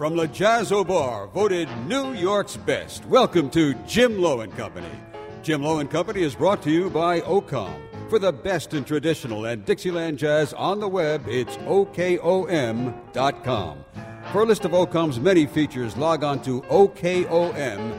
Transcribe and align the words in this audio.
from 0.00 0.16
Le 0.16 0.26
Jazz 0.28 0.72
Au 0.72 0.82
Bar, 0.82 1.26
voted 1.26 1.68
New 1.86 2.14
York's 2.14 2.56
best. 2.56 3.04
Welcome 3.04 3.50
to 3.50 3.74
Jim 3.86 4.18
Lowe 4.18 4.40
and 4.40 4.50
Company. 4.56 4.88
Jim 5.42 5.62
Lowe 5.62 5.80
and 5.80 5.90
Company 5.90 6.22
is 6.22 6.34
brought 6.34 6.62
to 6.62 6.70
you 6.70 6.88
by 6.88 7.20
OKOM. 7.20 8.08
For 8.08 8.18
the 8.18 8.32
best 8.32 8.72
in 8.72 8.82
traditional 8.84 9.44
and 9.44 9.62
Dixieland 9.62 10.16
jazz 10.16 10.54
on 10.54 10.80
the 10.80 10.88
web, 10.88 11.24
it's 11.28 11.54
OKOM.com. 11.58 12.94
For 14.32 14.40
a 14.40 14.46
list 14.46 14.64
of 14.64 14.70
OKOM's 14.70 15.20
many 15.20 15.44
features, 15.44 15.94
log 15.98 16.24
on 16.24 16.40
to 16.44 16.62
OKOM.com. 16.62 17.94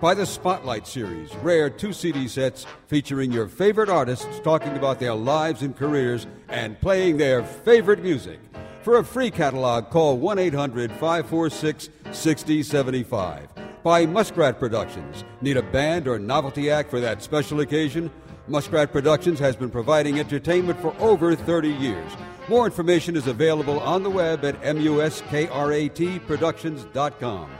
By 0.00 0.14
the 0.14 0.26
Spotlight 0.26 0.88
Series, 0.88 1.32
rare 1.36 1.70
two 1.70 1.92
CD 1.92 2.26
sets 2.26 2.66
featuring 2.88 3.30
your 3.30 3.46
favorite 3.46 3.90
artists 3.90 4.40
talking 4.42 4.76
about 4.76 4.98
their 4.98 5.14
lives 5.14 5.62
and 5.62 5.76
careers 5.76 6.26
and 6.48 6.80
playing 6.80 7.18
their 7.18 7.44
favorite 7.44 8.02
music. 8.02 8.40
For 8.84 8.98
a 8.98 9.04
free 9.04 9.30
catalog, 9.30 9.88
call 9.88 10.18
1 10.18 10.38
800 10.38 10.90
546 10.90 11.88
6075. 12.12 13.48
By 13.82 14.04
Muskrat 14.04 14.58
Productions. 14.58 15.24
Need 15.40 15.56
a 15.56 15.62
band 15.62 16.06
or 16.06 16.18
novelty 16.18 16.70
act 16.70 16.90
for 16.90 17.00
that 17.00 17.22
special 17.22 17.60
occasion? 17.60 18.10
Muskrat 18.46 18.92
Productions 18.92 19.38
has 19.38 19.56
been 19.56 19.70
providing 19.70 20.20
entertainment 20.20 20.78
for 20.80 20.94
over 20.98 21.34
30 21.34 21.70
years. 21.70 22.12
More 22.46 22.66
information 22.66 23.16
is 23.16 23.26
available 23.26 23.80
on 23.80 24.02
the 24.02 24.10
web 24.10 24.44
at 24.44 24.60
muskratproductions.com. 24.60 27.50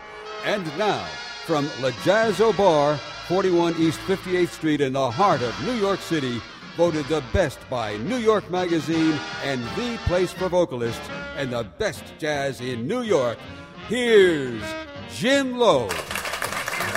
And 0.45 0.79
now, 0.79 1.07
from 1.47 1.71
Le 1.81 1.91
Jazz 2.05 2.43
Au 2.43 2.53
Bar, 2.53 2.99
41 3.29 3.77
East 3.79 3.99
58th 4.01 4.51
Street 4.51 4.83
in 4.83 4.93
the 4.93 5.11
heart 5.11 5.41
of 5.41 5.59
New 5.65 5.73
York 5.73 6.01
City, 6.01 6.43
voted 6.77 7.07
the 7.07 7.23
best 7.33 7.59
by 7.71 7.97
New 7.99 8.17
York 8.17 8.51
Magazine 8.51 9.19
and 9.45 9.63
the 9.77 9.99
place 10.07 10.33
for 10.33 10.49
vocalists 10.49 11.09
and 11.37 11.53
the 11.53 11.65
best 11.79 12.03
jazz 12.19 12.61
in 12.61 12.87
New 12.89 13.03
York. 13.03 13.39
Here's 13.89 14.63
Jim 15.15 15.57
Lowe. 15.57 15.89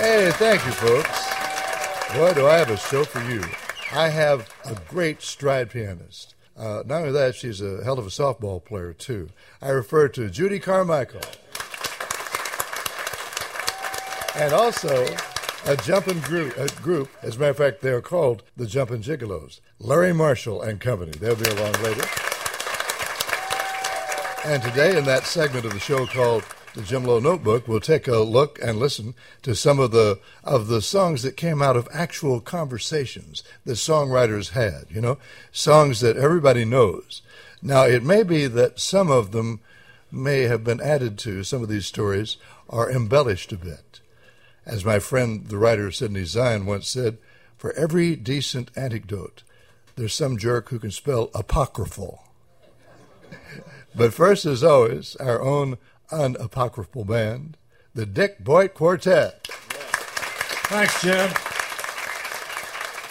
Hey, 0.00 0.30
thank 0.34 0.64
you, 0.66 0.72
folks. 0.72 1.28
Boy, 2.14 2.34
do 2.34 2.46
I 2.46 2.56
have 2.56 2.70
a 2.70 2.76
show 2.76 3.04
for 3.04 3.22
you. 3.30 3.42
I 3.92 4.08
have 4.08 4.52
a 4.64 4.74
great 4.88 5.22
stride 5.22 5.70
pianist. 5.70 6.34
Uh, 6.56 6.82
not 6.84 7.02
only 7.02 7.12
that, 7.12 7.36
she's 7.36 7.60
a 7.60 7.84
hell 7.84 7.98
of 7.98 8.06
a 8.06 8.10
softball 8.10 8.64
player, 8.64 8.92
too. 8.92 9.28
I 9.62 9.68
refer 9.68 10.08
to 10.08 10.28
Judy 10.28 10.58
Carmichael. 10.58 11.20
And 14.34 14.52
also 14.52 15.06
a 15.66 15.76
jumping 15.76 16.20
group, 16.20 16.56
a 16.56 16.68
group, 16.80 17.10
as 17.22 17.36
a 17.36 17.38
matter 17.38 17.50
of 17.50 17.56
fact, 17.56 17.80
they're 17.80 18.00
called 18.00 18.42
the 18.56 18.66
Jumping 18.66 19.02
Gigolos. 19.02 19.60
Larry 19.80 20.12
Marshall 20.12 20.60
and 20.60 20.80
Company. 20.80 21.12
They'll 21.12 21.36
be 21.36 21.48
along 21.48 21.72
later. 21.82 22.04
And 24.44 24.60
today, 24.60 24.98
in 24.98 25.04
that 25.04 25.22
segment 25.24 25.64
of 25.64 25.72
the 25.72 25.78
show 25.78 26.04
called 26.04 26.44
the 26.74 26.82
Jim 26.82 27.04
Lowe 27.04 27.20
Notebook, 27.20 27.68
we'll 27.68 27.78
take 27.78 28.08
a 28.08 28.18
look 28.18 28.58
and 28.60 28.78
listen 28.78 29.14
to 29.42 29.54
some 29.54 29.78
of 29.78 29.92
the 29.92 30.18
of 30.42 30.66
the 30.66 30.82
songs 30.82 31.22
that 31.22 31.36
came 31.36 31.62
out 31.62 31.76
of 31.76 31.88
actual 31.92 32.40
conversations 32.40 33.44
that 33.66 33.72
songwriters 33.72 34.50
had. 34.50 34.86
You 34.90 35.00
know, 35.00 35.18
songs 35.52 36.00
that 36.00 36.16
everybody 36.16 36.64
knows. 36.64 37.22
Now, 37.62 37.84
it 37.84 38.02
may 38.02 38.24
be 38.24 38.48
that 38.48 38.80
some 38.80 39.10
of 39.10 39.30
them 39.30 39.60
may 40.10 40.42
have 40.42 40.64
been 40.64 40.80
added 40.80 41.18
to. 41.18 41.44
Some 41.44 41.62
of 41.62 41.68
these 41.68 41.86
stories 41.86 42.36
are 42.68 42.90
embellished 42.90 43.52
a 43.52 43.56
bit. 43.56 44.00
As 44.66 44.84
my 44.84 44.98
friend, 44.98 45.46
the 45.46 45.56
writer 45.56 45.92
Sidney 45.92 46.24
Zion, 46.24 46.66
once 46.66 46.88
said, 46.88 47.18
for 47.56 47.72
every 47.74 48.16
decent 48.16 48.70
anecdote, 48.76 49.42
there's 49.98 50.14
some 50.14 50.38
jerk 50.38 50.68
who 50.68 50.78
can 50.78 50.92
spell 50.92 51.28
apocryphal. 51.34 52.22
but 53.94 54.14
first, 54.14 54.46
as 54.46 54.62
always, 54.62 55.16
our 55.16 55.42
own 55.42 55.76
unapocryphal 56.12 57.04
band, 57.04 57.56
the 57.94 58.06
Dick 58.06 58.38
Voigt 58.38 58.74
Quartet. 58.74 59.44
Thanks, 60.68 61.02
Jim. 61.02 61.30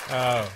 Uh, 0.09 0.47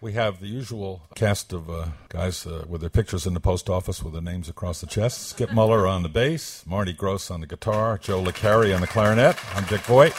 we 0.00 0.12
have 0.12 0.38
the 0.38 0.46
usual 0.46 1.02
cast 1.16 1.52
of 1.52 1.68
uh, 1.68 1.88
guys 2.08 2.46
uh, 2.46 2.64
with 2.68 2.80
their 2.80 2.90
pictures 2.90 3.26
in 3.26 3.34
the 3.34 3.40
post 3.40 3.68
office 3.68 4.04
with 4.04 4.12
their 4.12 4.22
names 4.22 4.48
across 4.48 4.80
the 4.80 4.86
chest. 4.86 5.30
Skip 5.30 5.52
Muller 5.52 5.88
on 5.88 6.04
the 6.04 6.08
bass, 6.08 6.62
Marty 6.64 6.92
Gross 6.92 7.28
on 7.28 7.40
the 7.40 7.46
guitar, 7.48 7.98
Joe 7.98 8.22
Licari 8.22 8.72
on 8.72 8.80
the 8.80 8.86
clarinet. 8.86 9.36
I'm 9.56 9.64
Dick 9.64 9.80
Voigt. 9.80 10.14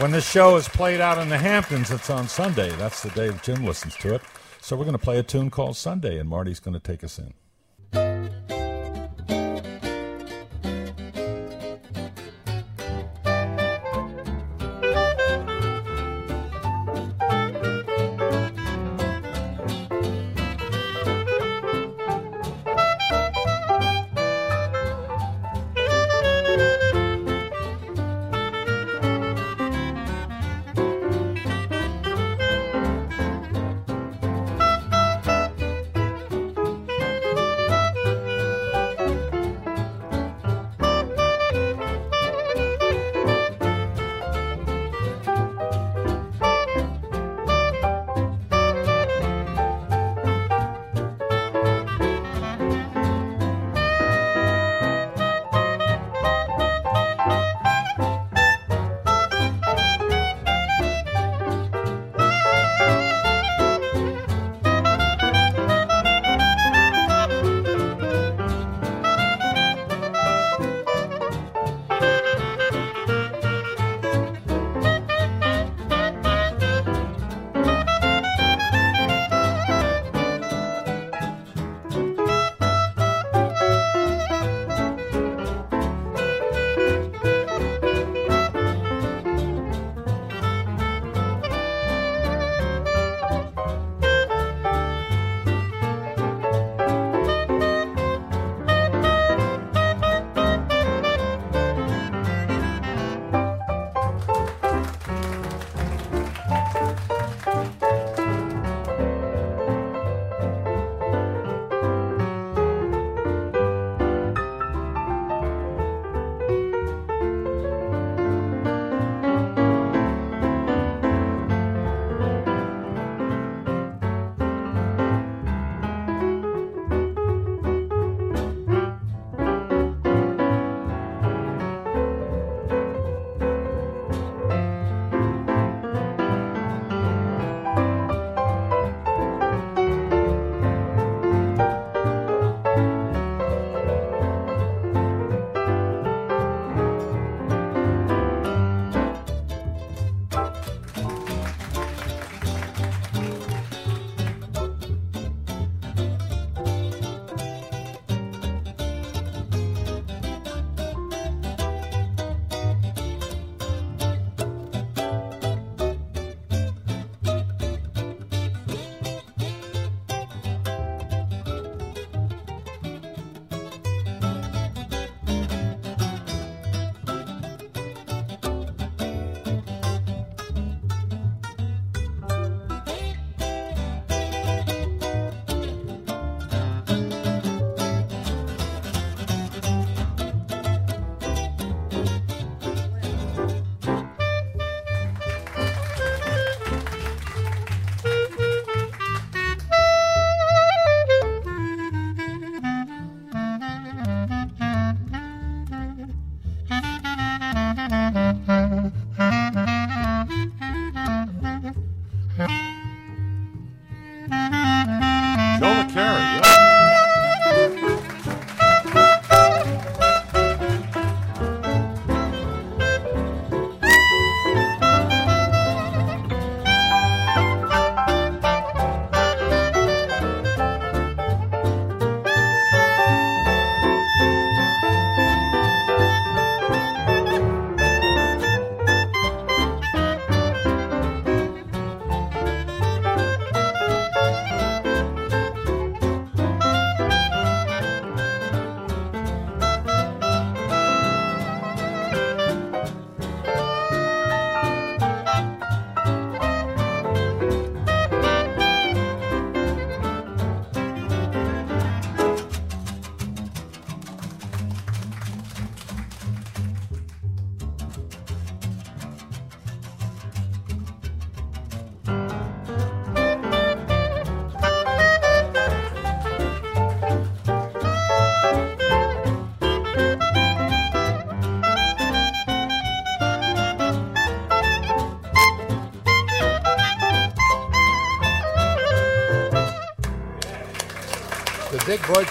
When 0.00 0.10
this 0.10 0.28
show 0.28 0.56
is 0.56 0.68
played 0.68 1.00
out 1.00 1.18
in 1.18 1.28
the 1.28 1.38
Hamptons, 1.38 1.90
it's 1.90 2.10
on 2.10 2.26
Sunday. 2.26 2.70
That's 2.76 3.02
the 3.02 3.10
day 3.10 3.30
Jim 3.42 3.64
listens 3.64 3.94
to 3.96 4.14
it. 4.14 4.22
So 4.64 4.76
we're 4.76 4.86
going 4.86 4.96
to 4.96 5.04
play 5.04 5.18
a 5.18 5.22
tune 5.22 5.50
called 5.50 5.76
Sunday, 5.76 6.18
and 6.18 6.26
Marty's 6.26 6.58
going 6.58 6.72
to 6.72 6.80
take 6.80 7.04
us 7.04 7.18
in. 7.18 8.53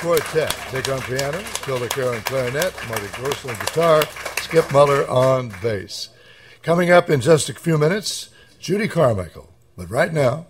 Quartet. 0.03 0.53
Dick 0.69 0.89
on 0.89 1.00
piano, 1.03 1.38
Phil 1.38 1.79
LeClaire 1.79 2.13
on 2.13 2.21
clarinet, 2.23 2.73
Marty 2.89 3.07
Gross 3.13 3.45
on 3.45 3.55
guitar, 3.55 4.03
Skip 4.41 4.69
Muller 4.73 5.09
on 5.09 5.47
bass. 5.61 6.09
Coming 6.61 6.91
up 6.91 7.09
in 7.09 7.21
just 7.21 7.47
a 7.47 7.53
few 7.53 7.77
minutes, 7.77 8.27
Judy 8.59 8.89
Carmichael. 8.89 9.50
But 9.77 9.89
right 9.89 10.11
now, 10.11 10.47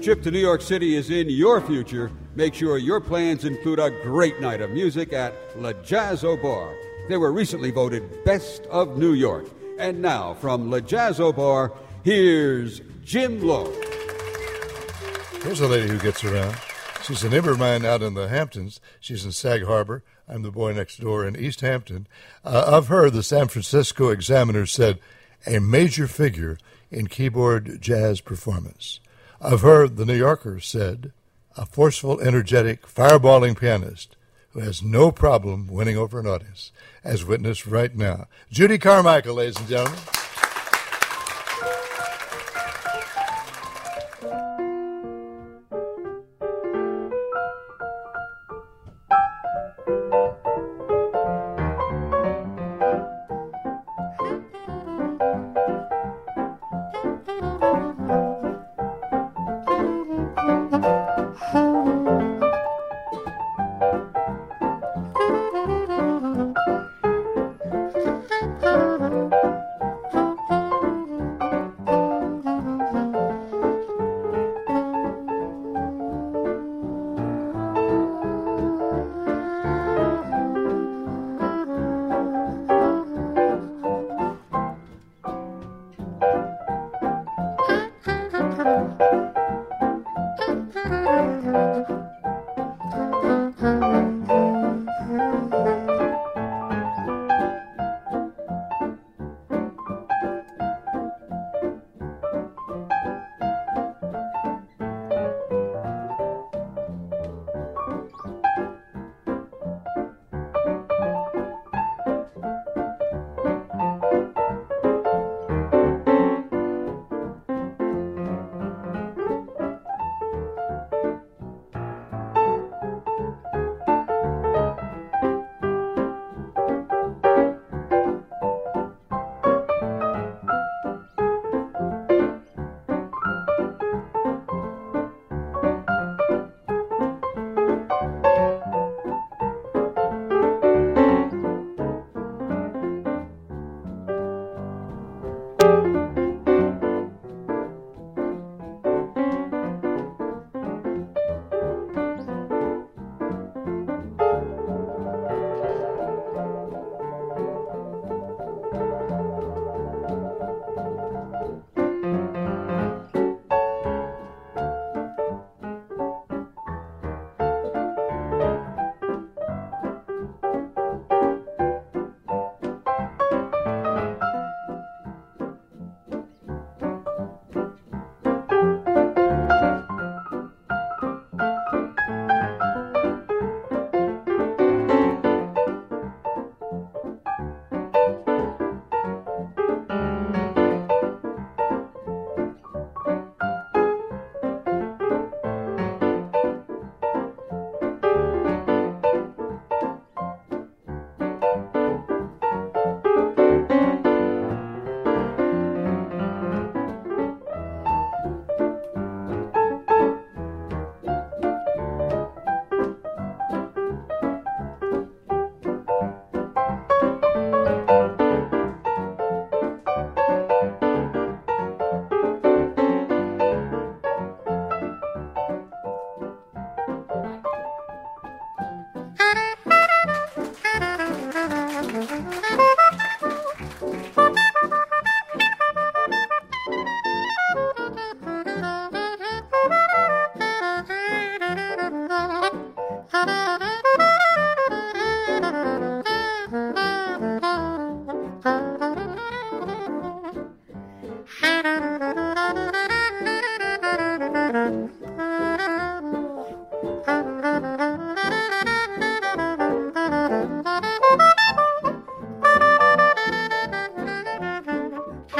trip 0.00 0.22
to 0.22 0.30
New 0.30 0.38
York 0.38 0.62
City 0.62 0.96
is 0.96 1.10
in 1.10 1.28
your 1.28 1.60
future, 1.60 2.10
make 2.34 2.54
sure 2.54 2.78
your 2.78 3.00
plans 3.00 3.44
include 3.44 3.78
a 3.78 3.90
great 4.02 4.40
night 4.40 4.62
of 4.62 4.70
music 4.70 5.12
at 5.12 5.34
La 5.56 5.74
Jazz 5.74 6.22
Bar. 6.22 6.74
They 7.08 7.18
were 7.18 7.32
recently 7.32 7.70
voted 7.70 8.24
Best 8.24 8.62
of 8.66 8.96
New 8.96 9.12
York. 9.12 9.46
And 9.78 10.00
now, 10.00 10.34
from 10.34 10.70
La 10.70 10.80
Jazz 10.80 11.18
Bar, 11.18 11.72
here's 12.02 12.80
Jim 13.04 13.42
Lowe. 13.42 13.70
Here's 15.42 15.60
a 15.60 15.68
lady 15.68 15.88
who 15.88 15.98
gets 15.98 16.24
around. 16.24 16.56
She's 17.02 17.22
a 17.22 17.28
neighbor 17.28 17.50
of 17.50 17.58
mine 17.58 17.84
out 17.84 18.02
in 18.02 18.14
the 18.14 18.28
Hamptons. 18.28 18.80
She's 19.00 19.26
in 19.26 19.32
Sag 19.32 19.64
Harbor. 19.64 20.02
I'm 20.26 20.42
the 20.42 20.50
boy 20.50 20.72
next 20.72 21.00
door 21.00 21.26
in 21.26 21.36
East 21.36 21.60
Hampton. 21.60 22.06
Uh, 22.42 22.64
of 22.66 22.88
her, 22.88 23.10
the 23.10 23.22
San 23.22 23.48
Francisco 23.48 24.08
Examiner 24.08 24.64
said, 24.64 24.98
a 25.46 25.58
major 25.58 26.06
figure 26.06 26.56
in 26.90 27.06
keyboard 27.06 27.82
jazz 27.82 28.22
performance. 28.22 29.00
Of 29.40 29.62
her, 29.62 29.88
the 29.88 30.04
New 30.04 30.16
Yorker 30.16 30.60
said, 30.60 31.12
a 31.56 31.64
forceful, 31.64 32.20
energetic, 32.20 32.86
fireballing 32.86 33.58
pianist 33.58 34.16
who 34.50 34.60
has 34.60 34.82
no 34.82 35.10
problem 35.10 35.66
winning 35.66 35.96
over 35.96 36.20
an 36.20 36.26
audience, 36.26 36.72
as 37.02 37.24
witnessed 37.24 37.66
right 37.66 37.94
now. 37.96 38.26
Judy 38.50 38.76
Carmichael, 38.76 39.36
ladies 39.36 39.56
and 39.56 39.68
gentlemen. 39.68 39.98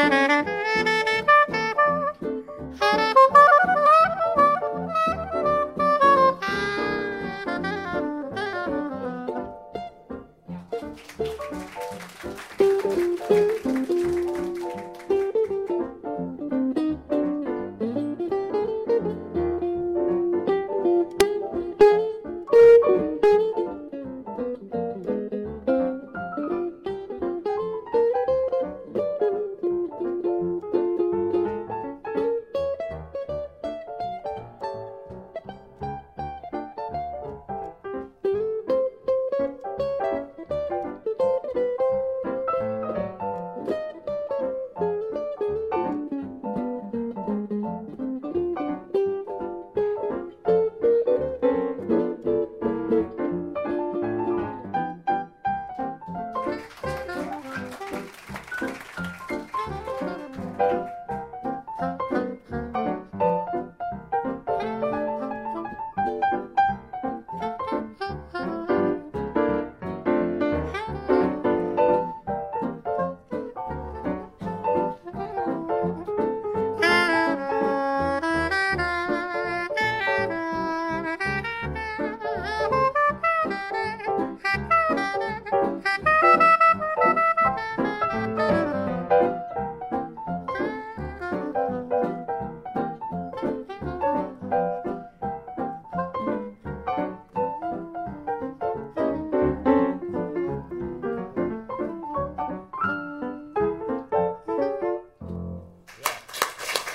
Gracias. 0.08 0.49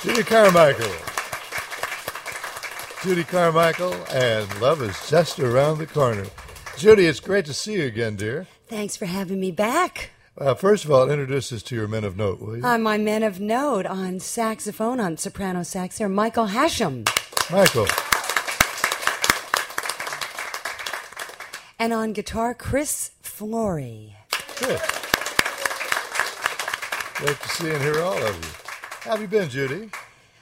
Judy 0.06 0.22
Carmichael. 0.22 0.94
Judy 3.02 3.24
Carmichael, 3.24 3.96
and 4.12 4.62
love 4.62 4.84
is 4.84 5.10
just 5.10 5.40
around 5.40 5.80
the 5.80 5.88
corner. 5.88 6.28
Judy, 6.78 7.08
it's 7.08 7.20
great 7.20 7.46
to 7.46 7.56
see 7.56 7.74
you 7.74 7.86
again, 7.86 8.16
dear. 8.16 8.46
Thanks 8.68 8.96
for 8.96 9.08
having 9.08 9.40
me 9.40 9.50
back. 9.50 10.12
Uh, 10.38 10.54
first 10.54 10.86
of 10.86 10.92
all, 10.92 11.10
introduce 11.10 11.52
us 11.52 11.64
to 11.64 11.76
your 11.76 11.88
men 11.88 12.04
of 12.04 12.18
note, 12.18 12.40
will 12.40 12.56
you? 12.56 12.64
Uh, 12.64 12.78
my 12.78 13.00
men 13.00 13.24
of 13.24 13.40
note 13.40 13.88
on 13.88 14.20
saxophone, 14.20 15.00
on 15.00 15.18
soprano 15.18 15.64
sax, 15.64 16.00
are 16.00 16.08
Michael 16.08 16.50
Hashim. 16.50 17.10
Michael. 17.50 17.88
And 21.80 21.94
on 21.94 22.14
guitar, 22.14 22.54
Chris 22.54 23.10
Flory. 23.24 24.16
Good. 24.60 24.80
Great 27.16 27.40
to 27.42 27.50
see 27.50 27.72
and 27.72 27.82
hear 27.82 28.04
all 28.04 28.24
of 28.24 28.36
you. 28.46 28.65
How 29.06 29.12
have 29.12 29.22
you 29.22 29.28
been, 29.28 29.48
Judy? 29.48 29.88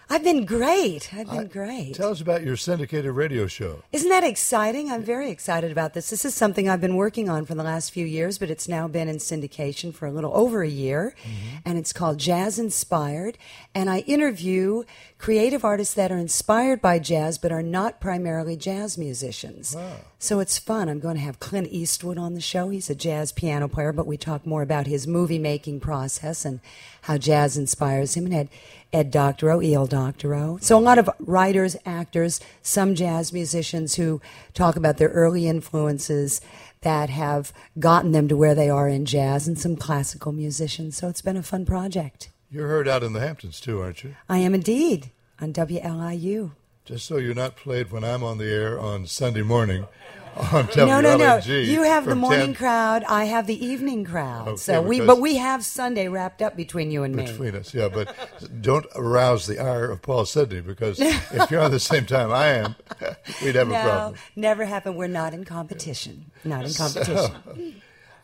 I've 0.10 0.24
been 0.24 0.46
great. 0.46 1.14
I've 1.14 1.30
been 1.30 1.48
great. 1.48 1.96
Tell 1.96 2.12
us 2.12 2.22
about 2.22 2.44
your 2.44 2.58
syndicated 2.58 3.12
radio 3.12 3.48
show. 3.48 3.84
Isn't 3.92 4.10
that 4.10 4.24
exciting? 4.24 4.92
I'm 4.92 5.04
very 5.04 5.30
excited 5.30 5.72
about 5.72 5.94
this. 5.94 6.10
This 6.10 6.26
is 6.26 6.34
something 6.34 6.70
I've 6.70 6.82
been 6.82 6.96
working 6.96 7.30
on 7.30 7.46
for 7.46 7.56
the 7.56 7.64
last 7.64 7.92
few 7.92 8.06
years, 8.06 8.38
but 8.38 8.50
it's 8.50 8.68
now 8.68 8.88
been 8.88 9.08
in 9.08 9.18
syndication 9.18 9.94
for 9.94 10.06
a 10.06 10.12
little 10.12 10.32
over 10.36 10.62
a 10.62 10.70
year. 10.70 11.16
Mm-hmm. 11.24 11.58
And 11.66 11.78
it's 11.78 11.94
called 11.94 12.20
Jazz 12.20 12.60
Inspired. 12.60 13.38
And 13.74 13.90
I 13.90 14.00
interview 14.00 14.84
creative 15.18 15.64
artists 15.64 15.94
that 15.94 16.12
are 16.12 16.18
inspired 16.18 16.82
by 16.82 17.00
jazz 17.00 17.38
but 17.38 17.52
are 17.52 17.64
not 17.64 18.02
primarily 18.02 18.58
jazz 18.58 18.98
musicians. 18.98 19.76
Wow. 19.76 19.96
So 20.20 20.40
it's 20.40 20.58
fun. 20.58 20.90
I'm 20.90 21.00
going 21.00 21.16
to 21.16 21.22
have 21.22 21.40
Clint 21.40 21.68
Eastwood 21.72 22.18
on 22.18 22.34
the 22.34 22.42
show. 22.42 22.70
He's 22.70 22.90
a 22.90 22.96
jazz 22.96 23.32
piano 23.32 23.68
player, 23.68 23.92
but 23.92 24.08
we 24.08 24.18
talk 24.18 24.46
more 24.46 24.62
about 24.62 24.88
his 24.88 25.08
movie 25.08 25.40
making 25.40 25.80
process 25.80 26.46
and 26.46 26.60
how 27.04 27.18
jazz 27.18 27.58
inspires 27.58 28.16
him. 28.16 28.26
And 28.26 28.34
Ed, 28.34 28.50
Ed 28.94 29.10
Doctorow, 29.10 29.62
E.L. 29.62 29.88
Doctorow. 29.88 30.58
So 30.62 30.78
a 30.78 30.80
lot 30.80 31.00
of 31.00 31.10
writers, 31.20 31.76
actors, 31.86 32.40
some 32.62 32.94
jazz 32.94 33.34
musicians 33.34 33.96
who 33.96 34.22
talk 34.54 34.76
about 34.76 34.98
their 34.98 35.10
early 35.10 35.48
influences 35.48 36.40
that 36.82 37.10
have 37.10 37.52
gotten 37.80 38.12
them 38.12 38.28
to 38.28 38.38
where 38.38 38.54
they 38.54 38.70
are 38.70 38.88
in 38.88 39.06
jazz, 39.06 39.48
and 39.48 39.58
some 39.58 39.76
classical 39.76 40.32
musicians. 40.32 40.96
So 40.96 41.08
it's 41.10 41.22
been 41.22 41.38
a 41.38 41.44
fun 41.44 41.66
project. 41.66 42.30
You're 42.52 42.68
heard 42.68 42.88
out 42.88 43.04
in 43.04 43.14
the 43.14 43.20
Hamptons 43.20 43.60
too, 43.60 43.82
aren't 43.82 44.04
you? 44.04 44.16
I 44.30 44.38
am 44.38 44.54
indeed 44.54 45.10
on 45.42 45.54
WLIU. 45.54 46.52
Just 46.86 47.06
so 47.06 47.18
you're 47.18 47.34
not 47.34 47.56
played 47.56 47.92
when 47.92 48.04
I'm 48.04 48.24
on 48.24 48.38
the 48.38 48.52
air 48.52 48.80
on 48.80 49.08
Sunday 49.08 49.42
morning 49.42 49.88
on. 50.52 50.68
No, 50.75 51.00
no, 51.02 51.18
no. 51.18 51.38
You 51.38 51.84
have 51.84 52.06
the 52.06 52.16
morning 52.16 52.48
10. 52.48 52.56
crowd. 52.56 53.04
I 53.04 53.25
have 53.25 53.46
the 53.48 53.66
evening 53.66 54.04
crowd. 54.04 54.48
Okay, 54.48 54.58
so 54.58 54.82
we, 54.82 55.00
but 55.00 55.20
we 55.20 55.38
have 55.38 55.63
Sunday 55.63 56.08
wrapped 56.08 56.42
up 56.42 56.56
between 56.56 56.92
you 56.92 57.04
and 57.04 57.16
between 57.16 57.40
me. 57.40 57.52
Between 57.52 57.62
us, 57.62 57.74
yeah. 57.74 57.90
But 57.90 58.62
don't 58.62 58.86
arouse 58.96 59.46
the 59.46 59.60
ire 59.60 59.92
of 59.92 60.02
Paul 60.02 60.25
Sidney 60.25 60.62
because 60.62 61.00
if 61.00 61.52
you're 61.52 61.62
on 61.62 61.72
the 61.72 61.80
same 61.80 62.06
time 62.06 62.32
I 62.32 62.48
am, 62.48 62.75
we'd 63.44 63.56
have 63.56 63.68
no, 63.68 63.75
a 63.75 63.84
problem. 63.84 64.20
Never 64.36 64.66
happen. 64.66 64.96
We're 64.96 65.08
not 65.08 65.34
in 65.34 65.46
competition. 65.46 66.32
Not 66.44 66.66
in 66.66 66.74
competition. 66.74 67.16
So, 67.16 67.74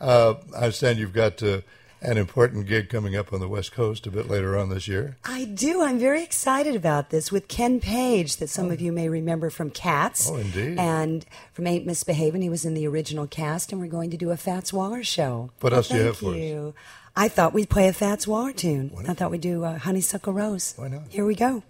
uh, 0.00 0.34
I 0.54 0.64
understand 0.64 0.98
you've 0.98 1.12
got. 1.12 1.42
Uh, 1.42 1.60
an 2.02 2.16
important 2.16 2.66
gig 2.66 2.88
coming 2.88 3.14
up 3.14 3.32
on 3.32 3.40
the 3.40 3.48
West 3.48 3.72
Coast 3.72 4.06
a 4.06 4.10
bit 4.10 4.28
later 4.28 4.56
on 4.58 4.70
this 4.70 4.88
year. 4.88 5.16
I 5.24 5.44
do. 5.44 5.82
I'm 5.82 5.98
very 5.98 6.22
excited 6.22 6.74
about 6.74 7.10
this 7.10 7.30
with 7.30 7.48
Ken 7.48 7.80
Page, 7.80 8.36
that 8.36 8.48
some 8.48 8.68
oh. 8.68 8.70
of 8.70 8.80
you 8.80 8.92
may 8.92 9.08
remember 9.08 9.50
from 9.50 9.70
Cats. 9.70 10.30
Oh, 10.30 10.36
indeed. 10.36 10.78
And 10.78 11.26
from 11.52 11.66
Ain't 11.66 11.86
Misbehaving. 11.86 12.42
He 12.42 12.48
was 12.48 12.64
in 12.64 12.74
the 12.74 12.86
original 12.86 13.26
cast, 13.26 13.72
and 13.72 13.80
we're 13.80 13.88
going 13.88 14.10
to 14.10 14.16
do 14.16 14.30
a 14.30 14.36
Fats 14.36 14.72
Waller 14.72 15.02
show. 15.02 15.50
What 15.60 15.72
else 15.72 15.88
do 15.88 15.96
you 15.96 16.02
have 16.02 16.16
for 16.16 16.34
you. 16.34 16.68
us? 16.68 16.74
I 17.16 17.28
thought 17.28 17.52
we'd 17.52 17.68
play 17.68 17.88
a 17.88 17.92
Fats 17.92 18.26
Waller 18.26 18.52
tune. 18.52 18.92
I 19.08 19.14
thought 19.14 19.30
we'd 19.30 19.40
do 19.40 19.64
uh, 19.64 19.78
Honeysuckle 19.78 20.32
Rose. 20.32 20.74
Why 20.76 20.88
not? 20.88 21.02
Here 21.08 21.26
we 21.26 21.34
go. 21.34 21.62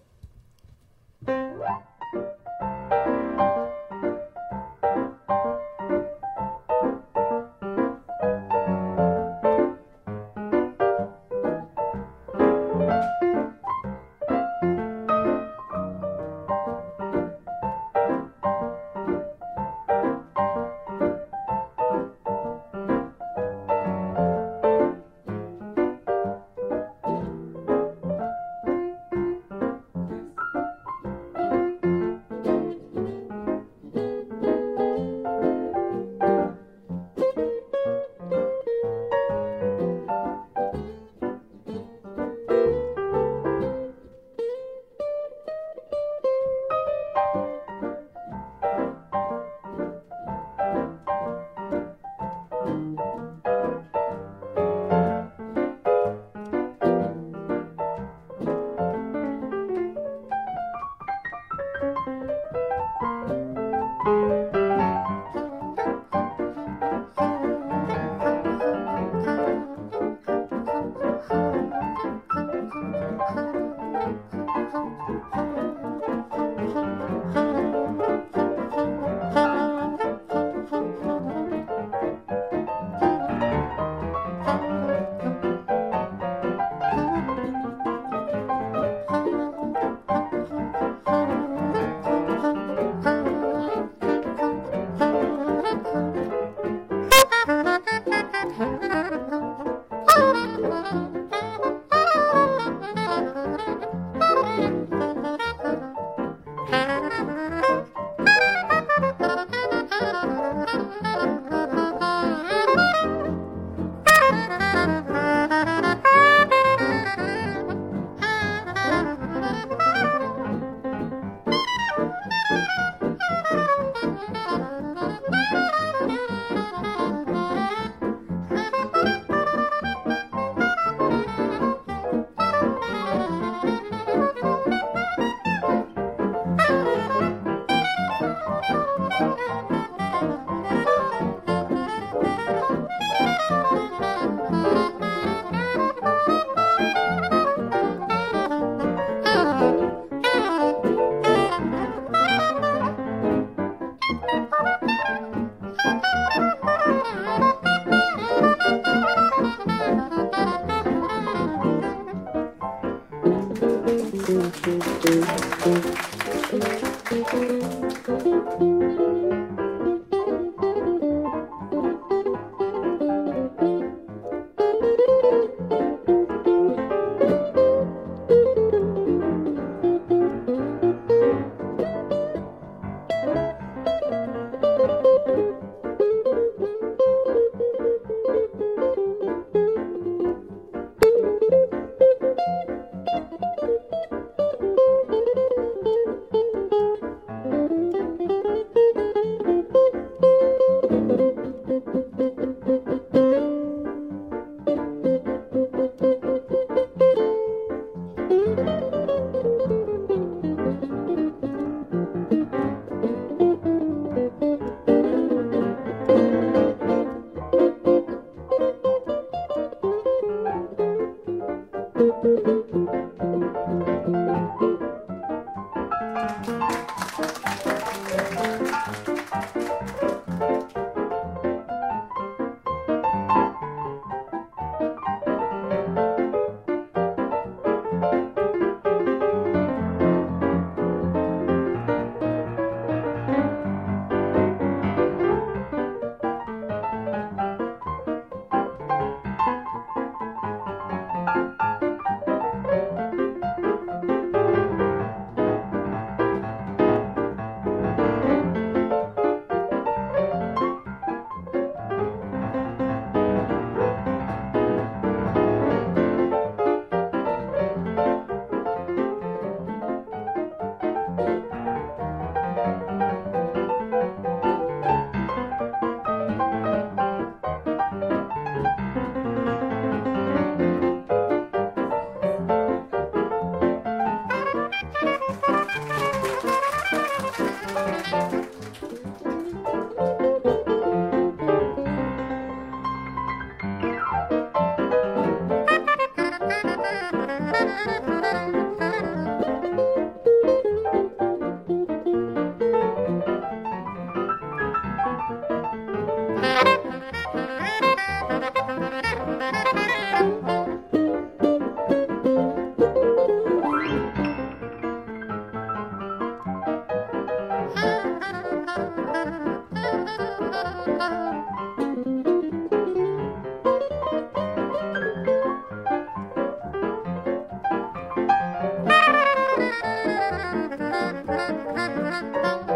Música 331.89 332.70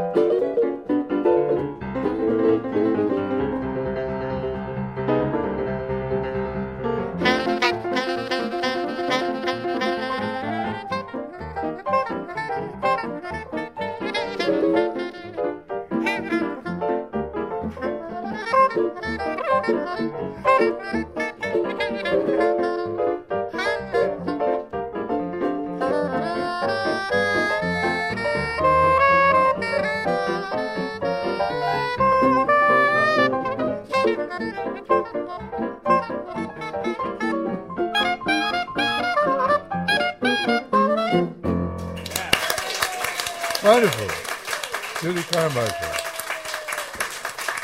Carmichael. 45.34 45.88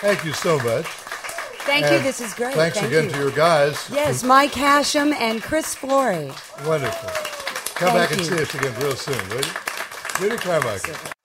Thank 0.01 0.25
you 0.25 0.33
so 0.33 0.57
much. 0.59 0.87
Thank 1.67 1.85
you. 1.93 2.01
This 2.01 2.21
is 2.21 2.35
great. 2.35 2.55
Thanks 2.55 2.77
Thank 2.79 2.89
again 2.89 3.05
you. 3.05 3.11
to 3.11 3.19
your 3.19 3.31
guys. 3.31 3.89
Yes, 3.93 4.25
Mike 4.25 4.51
Hashim 4.53 5.13
and 5.13 5.41
Chris 5.41 5.77
Flory. 5.77 6.33
Wonderful. 6.67 7.11
Come 7.77 7.93
Thank 7.93 7.95
back 7.95 8.11
and 8.11 8.21
you. 8.21 8.27
see 8.27 8.43
us 8.43 8.55
again 8.55 8.75
real 8.81 8.97
soon, 8.97 9.29
will 9.29 9.37
you? 9.37 9.53
Judy 10.19 10.37
Carmichael. 10.37 11.20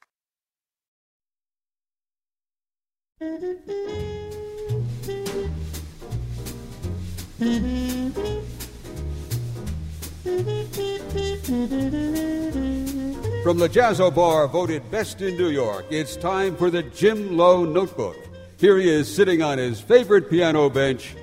The 13.66 13.74
Jazz 13.74 14.00
Au 14.00 14.12
Bar 14.12 14.48
voted 14.48 14.92
best 14.92 15.22
in 15.22 15.38
New 15.38 15.50
York, 15.50 15.88
it's 15.90 16.16
time 16.16 16.56
for 16.56 16.70
the 16.70 16.84
Jim 16.84 17.36
Lowe 17.36 17.66
Notebook. 17.66 18.16
Here 18.58 18.78
he 18.78 18.88
is 18.88 19.12
sitting 19.12 19.42
on 19.42 19.58
his 19.58 19.82
favorite 19.82 20.30
piano 20.30 20.70
bench, 20.70 21.16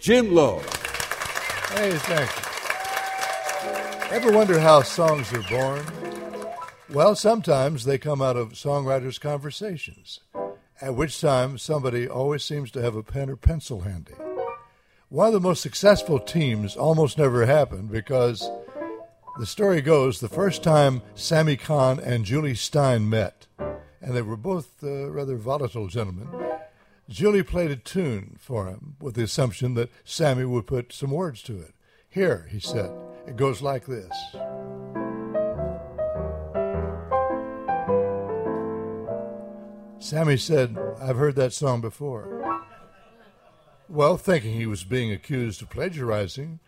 Jim 0.00 0.34
Lowe. 0.34 0.60
Hey, 1.74 1.92
thank 1.92 2.30
you. 4.10 4.16
Ever 4.16 4.32
wonder 4.32 4.58
how 4.58 4.80
songs 4.80 5.30
are 5.34 5.42
born? 5.50 5.84
Well, 6.88 7.14
sometimes 7.14 7.84
they 7.84 7.98
come 7.98 8.22
out 8.22 8.38
of 8.38 8.52
songwriters' 8.52 9.20
conversations, 9.20 10.20
at 10.80 10.94
which 10.94 11.20
time 11.20 11.58
somebody 11.58 12.08
always 12.08 12.42
seems 12.42 12.70
to 12.70 12.80
have 12.80 12.96
a 12.96 13.02
pen 13.02 13.28
or 13.28 13.36
pencil 13.36 13.80
handy. 13.82 14.14
One 15.10 15.26
of 15.26 15.34
the 15.34 15.40
most 15.40 15.60
successful 15.60 16.18
teams 16.18 16.74
almost 16.74 17.18
never 17.18 17.44
happened 17.44 17.90
because 17.90 18.48
the 19.38 19.46
story 19.46 19.80
goes 19.80 20.20
the 20.20 20.28
first 20.28 20.62
time 20.62 21.02
Sammy 21.14 21.56
Cahn 21.56 21.98
and 21.98 22.24
Jule 22.24 22.54
Styne 22.54 23.08
met, 23.08 23.46
and 24.00 24.14
they 24.14 24.22
were 24.22 24.36
both 24.36 24.82
uh, 24.84 25.10
rather 25.10 25.36
volatile 25.36 25.88
gentlemen, 25.88 26.28
Jule 27.08 27.42
played 27.42 27.70
a 27.70 27.76
tune 27.76 28.36
for 28.38 28.66
him 28.66 28.96
with 29.00 29.14
the 29.14 29.22
assumption 29.22 29.74
that 29.74 29.90
Sammy 30.04 30.44
would 30.44 30.66
put 30.66 30.92
some 30.92 31.10
words 31.10 31.42
to 31.42 31.58
it. 31.58 31.74
Here, 32.08 32.46
he 32.50 32.60
said, 32.60 32.90
it 33.26 33.36
goes 33.36 33.62
like 33.62 33.86
this. 33.86 34.12
Sammy 39.98 40.36
said, 40.36 40.76
I've 41.00 41.16
heard 41.16 41.36
that 41.36 41.52
song 41.52 41.80
before. 41.80 42.40
Well, 43.88 44.16
thinking 44.16 44.54
he 44.54 44.66
was 44.66 44.84
being 44.84 45.12
accused 45.12 45.62
of 45.62 45.70
plagiarizing, 45.70 46.60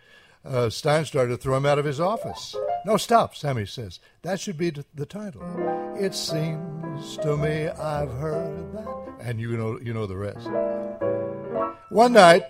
uh, 0.45 0.67
Styne 0.69 1.07
started 1.07 1.31
to 1.31 1.37
throw 1.37 1.57
him 1.57 1.67
out 1.67 1.79
of 1.79 1.85
his 1.85 2.01
office. 2.01 2.55
No, 2.85 2.97
stop, 2.97 3.35
Sammy 3.35 3.67
says. 3.67 3.99
That 4.23 4.41
should 4.41 4.59
be 4.59 4.71
the 4.95 5.07
title. 5.07 5.43
It 5.99 6.15
seems 6.15 7.17
to 7.19 7.37
me 7.37 7.69
I've 7.69 8.13
heard 8.13 8.73
that. 8.75 9.15
And 9.21 9.41
you 9.41 9.57
know, 9.57 9.79
you 9.81 9.95
know 9.95 10.07
the 10.07 10.17
rest. 10.17 10.49
One 11.91 12.13
night, 12.13 12.43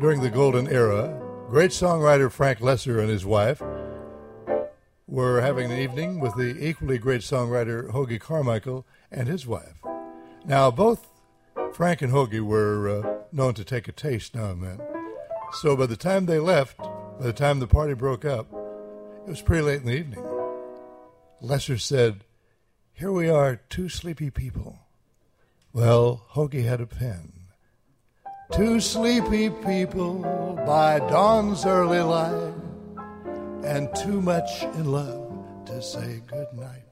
during 0.00 0.20
the 0.20 0.30
golden 0.30 0.68
era, 0.68 1.18
great 1.48 1.70
songwriter 1.70 2.30
Frank 2.30 2.58
Loesser 2.58 3.00
and 3.00 3.08
his 3.08 3.24
wife 3.24 3.62
were 5.06 5.40
having 5.40 5.70
an 5.70 5.78
evening 5.78 6.20
with 6.20 6.34
the 6.36 6.56
equally 6.58 6.98
great 6.98 7.20
songwriter 7.20 7.90
Hoagy 7.90 8.20
Carmichael 8.20 8.86
and 9.10 9.28
his 9.28 9.46
wife. 9.46 9.80
Now, 10.44 10.70
both 10.70 11.08
Frank 11.72 12.02
and 12.02 12.12
Hoagy 12.12 12.40
were 12.40 12.88
uh, 12.88 13.14
known 13.32 13.54
to 13.54 13.64
take 13.64 13.88
a 13.88 13.92
taste 13.92 14.34
now 14.34 14.50
and 14.50 14.62
then. 14.62 14.91
So 15.54 15.76
by 15.76 15.86
the 15.86 15.96
time 15.96 16.26
they 16.26 16.38
left, 16.38 16.78
by 16.78 17.26
the 17.26 17.32
time 17.32 17.60
the 17.60 17.66
party 17.66 17.94
broke 17.94 18.24
up, 18.24 18.50
it 19.26 19.30
was 19.30 19.42
pretty 19.42 19.62
late 19.62 19.80
in 19.82 19.86
the 19.86 19.96
evening. 19.96 20.24
Loesser 21.42 21.78
said, 21.78 22.24
Here 22.94 23.12
we 23.12 23.28
are, 23.28 23.56
two 23.68 23.88
sleepy 23.88 24.30
people. 24.30 24.78
Well, 25.72 26.24
Hoagy 26.32 26.64
had 26.64 26.80
a 26.80 26.86
pen. 26.86 27.32
Two 28.52 28.80
sleepy 28.80 29.50
people 29.50 30.22
by 30.66 30.98
dawn's 31.00 31.66
early 31.66 32.00
light, 32.00 32.54
and 33.64 33.94
too 33.94 34.20
much 34.20 34.62
in 34.62 34.90
love 34.90 35.64
to 35.66 35.82
say 35.82 36.22
good 36.26 36.48
night. 36.52 36.84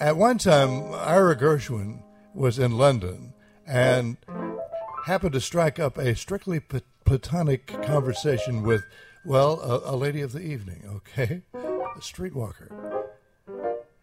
At 0.00 0.16
one 0.16 0.38
time, 0.38 0.92
Ira 0.94 1.36
Gershwin 1.36 2.02
was 2.34 2.58
in 2.58 2.78
London 2.78 3.34
and 3.66 4.16
happened 5.08 5.32
to 5.32 5.40
strike 5.40 5.78
up 5.78 5.96
a 5.96 6.14
strictly 6.14 6.60
platonic 6.60 7.66
conversation 7.82 8.62
with, 8.62 8.84
well, 9.24 9.58
a, 9.62 9.94
a 9.94 9.96
lady 9.96 10.20
of 10.20 10.32
the 10.32 10.40
evening, 10.42 10.82
okay? 10.86 11.40
A 11.54 12.00
streetwalker. 12.00 12.68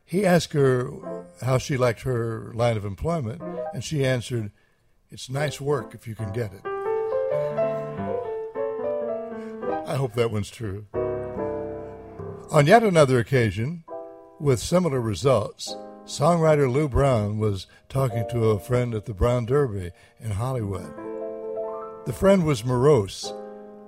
He 0.04 0.26
asked 0.26 0.54
her 0.54 0.90
how 1.44 1.60
she 1.60 1.78
liked 1.78 2.02
her 2.02 2.52
line 2.56 2.76
of 2.76 2.86
employment, 2.86 3.40
and 3.72 3.84
she 3.84 4.04
answered, 4.04 4.52
It's 5.12 5.30
nice 5.30 5.62
work 5.62 5.94
if 5.94 6.08
you 6.08 6.16
can 6.16 6.34
get 6.34 6.52
it. 6.52 6.66
I 9.86 9.98
hope 9.98 10.14
that 10.14 10.32
one's 10.32 10.50
true. 10.50 10.88
On 12.50 12.66
yet 12.66 12.82
another 12.82 13.20
occasion, 13.20 13.84
with 14.40 14.60
similar 14.60 15.00
results, 15.00 15.76
songwriter 16.06 16.72
Lew 16.72 16.88
Brown 16.88 17.40
was 17.40 17.68
talking 17.90 18.26
to 18.30 18.52
a 18.52 18.60
friend 18.60 18.94
at 18.94 19.06
the 19.06 19.14
Brown 19.14 19.46
Derby 19.46 19.92
in 20.20 20.32
Hollywood. 20.32 20.94
The 22.06 22.14
friend 22.14 22.46
was 22.46 22.64
morose. 22.64 23.34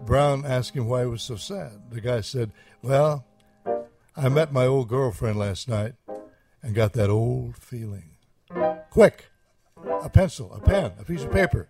Brown 0.05 0.43
asked 0.45 0.75
him 0.75 0.87
why 0.87 1.01
he 1.01 1.07
was 1.07 1.21
so 1.21 1.35
sad. 1.35 1.91
The 1.91 2.01
guy 2.01 2.21
said, 2.21 2.51
Well, 2.81 3.25
I 4.15 4.29
met 4.29 4.51
my 4.51 4.65
old 4.65 4.89
girlfriend 4.89 5.37
last 5.37 5.69
night 5.69 5.93
and 6.63 6.73
got 6.73 6.93
that 6.93 7.09
old 7.11 7.57
feeling. 7.57 8.11
Quick, 8.89 9.25
a 10.01 10.09
pencil, 10.09 10.51
a 10.53 10.59
pen, 10.59 10.93
a 10.99 11.03
piece 11.03 11.23
of 11.23 11.31
paper. 11.31 11.69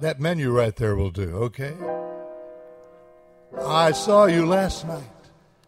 That 0.00 0.18
menu 0.18 0.50
right 0.50 0.74
there 0.74 0.96
will 0.96 1.10
do, 1.10 1.30
okay? 1.36 1.74
I 3.60 3.92
saw 3.92 4.24
you 4.24 4.46
last 4.46 4.86
night 4.86 5.04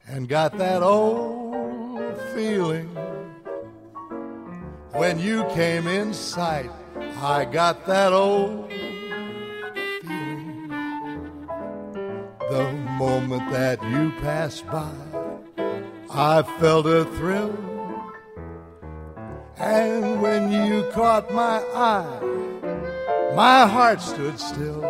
and 0.07 0.29
got 0.29 0.57
that 0.57 0.83
old 0.83 2.19
feeling. 2.35 3.04
When 4.95 5.19
you 5.19 5.45
came 5.51 5.89
in 5.89 6.15
sight, 6.15 6.71
I 7.21 7.45
got 7.47 7.85
that 7.87 8.13
old 8.13 8.71
feeling. 10.03 10.71
The 12.49 12.73
moment 12.97 13.51
that 13.51 13.83
you 13.83 14.13
passed 14.21 14.65
by, 14.67 14.95
I 16.11 16.43
felt 16.61 16.87
a 16.87 17.05
thrill. 17.17 17.59
And 19.57 20.23
when 20.23 20.53
you 20.53 20.89
caught 20.93 21.33
my 21.33 21.59
eye, 21.75 22.21
my 23.35 23.67
heart 23.67 24.01
stood 24.01 24.39
still. 24.39 24.81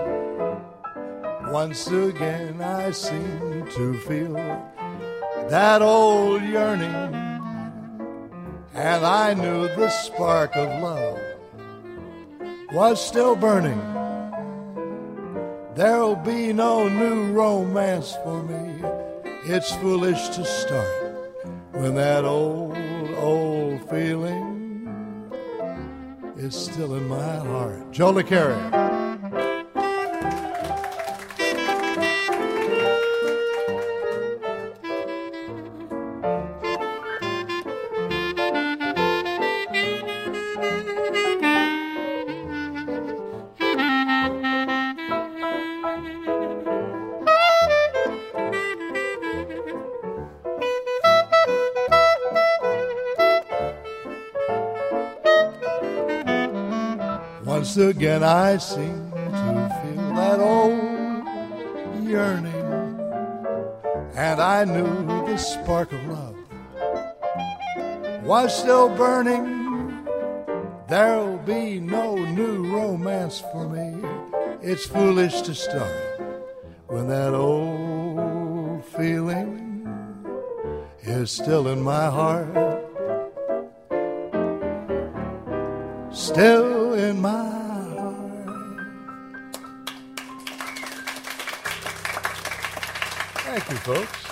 Once 1.50 1.86
again, 1.86 2.60
I 2.60 2.90
seemed 2.90 3.70
to 3.70 3.98
feel 4.00 4.34
that 5.48 5.80
old 5.80 6.42
yearning, 6.42 7.33
and 8.74 9.06
I 9.06 9.34
knew 9.34 9.68
the 9.68 9.88
spark 9.88 10.56
of 10.56 10.68
love 10.82 11.20
was 12.72 13.04
still 13.04 13.36
burning. 13.36 13.80
There'll 15.76 16.16
be 16.16 16.52
no 16.52 16.88
new 16.88 17.32
romance 17.32 18.16
for 18.24 18.42
me. 18.42 18.82
It's 19.44 19.72
foolish 19.76 20.28
to 20.30 20.44
start 20.44 21.30
when 21.72 21.94
that 21.94 22.24
old, 22.24 22.76
old 23.16 23.88
feeling 23.88 25.30
is 26.36 26.54
still 26.56 26.94
in 26.94 27.06
my 27.06 27.36
heart. 27.36 27.92
Joe 27.92 28.12
Licari. 28.12 28.83
Again 57.88 58.22
I 58.22 58.56
seem 58.58 59.10
to 59.10 59.80
feel 59.82 60.14
that 60.14 60.40
old 60.40 62.06
yearning, 62.06 62.54
and 64.14 64.40
I 64.40 64.64
knew 64.64 65.06
the 65.26 65.36
spark 65.36 65.92
of 65.92 66.04
love 66.06 66.36
was 68.24 68.56
still 68.58 68.88
burning. 68.96 70.06
There'll 70.88 71.38
be 71.38 71.80
no 71.80 72.16
new 72.16 72.66
romance 72.66 73.40
for 73.52 73.68
me. 73.68 73.96
It's 74.62 74.86
foolish 74.86 75.42
to 75.42 75.54
start 75.54 76.20
when 76.86 77.08
that 77.08 77.34
old 77.34 78.84
feeling 78.96 79.86
is 81.02 81.30
still 81.30 81.68
in 81.68 81.82
my 81.82 82.06
heart. 82.06 82.73
Folks. 93.84 94.24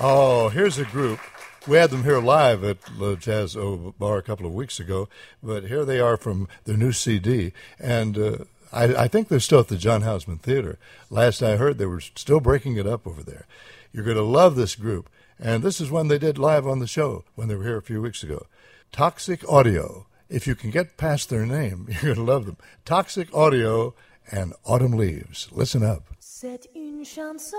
Oh, 0.00 0.50
here's 0.50 0.78
a 0.78 0.84
group. 0.84 1.18
We 1.66 1.78
had 1.78 1.90
them 1.90 2.04
here 2.04 2.20
live 2.20 2.62
at 2.62 2.80
the 2.96 3.16
Jazz 3.16 3.56
Au 3.56 3.92
Bar 3.98 4.18
a 4.18 4.22
couple 4.22 4.46
of 4.46 4.54
weeks 4.54 4.78
ago, 4.78 5.08
but 5.42 5.64
here 5.64 5.84
they 5.84 5.98
are 5.98 6.16
from 6.16 6.46
their 6.64 6.76
new 6.76 6.92
CD. 6.92 7.52
And 7.80 8.16
uh, 8.16 8.36
I, 8.72 8.94
I 8.94 9.08
think 9.08 9.26
they're 9.26 9.40
still 9.40 9.58
at 9.58 9.66
the 9.66 9.76
John 9.76 10.02
Houseman 10.02 10.38
Theater. 10.38 10.78
Last 11.10 11.42
I 11.42 11.56
heard, 11.56 11.78
they 11.78 11.86
were 11.86 11.98
still 12.00 12.38
breaking 12.38 12.76
it 12.76 12.86
up 12.86 13.04
over 13.04 13.24
there. 13.24 13.46
You're 13.92 14.04
going 14.04 14.16
to 14.16 14.22
love 14.22 14.54
this 14.54 14.76
group. 14.76 15.10
And 15.36 15.64
this 15.64 15.80
is 15.80 15.90
one 15.90 16.06
they 16.06 16.18
did 16.20 16.38
live 16.38 16.68
on 16.68 16.78
the 16.78 16.86
show 16.86 17.24
when 17.34 17.48
they 17.48 17.56
were 17.56 17.64
here 17.64 17.78
a 17.78 17.82
few 17.82 18.00
weeks 18.00 18.22
ago. 18.22 18.46
Toxic 18.92 19.42
Audio. 19.48 20.06
If 20.28 20.46
you 20.46 20.54
can 20.54 20.70
get 20.70 20.96
past 20.96 21.30
their 21.30 21.46
name, 21.46 21.88
you're 21.90 22.14
going 22.14 22.26
to 22.26 22.32
love 22.32 22.46
them. 22.46 22.58
Toxic 22.84 23.34
Audio 23.34 23.96
and 24.30 24.52
Autumn 24.64 24.92
Leaves. 24.92 25.48
Listen 25.50 25.82
up. 25.82 26.09
C'est 26.42 26.70
une 26.74 27.04
chanson 27.04 27.58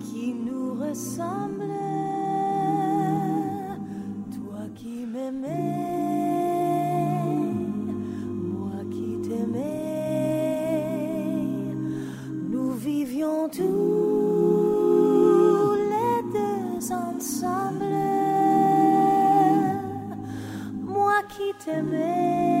qui 0.00 0.32
nous 0.32 0.72
ressemble. 0.72 1.68
Toi 4.32 4.68
qui 4.74 5.04
m'aimais, 5.04 5.48
moi 8.24 8.80
qui 8.90 9.18
t'aimais, 9.20 9.66
nous 12.48 12.70
vivions 12.72 13.50
tous 13.50 13.66
les 15.92 16.22
deux 16.32 16.90
ensemble. 16.90 17.96
Moi 20.72 21.22
qui 21.28 21.52
t'aimais, 21.62 22.57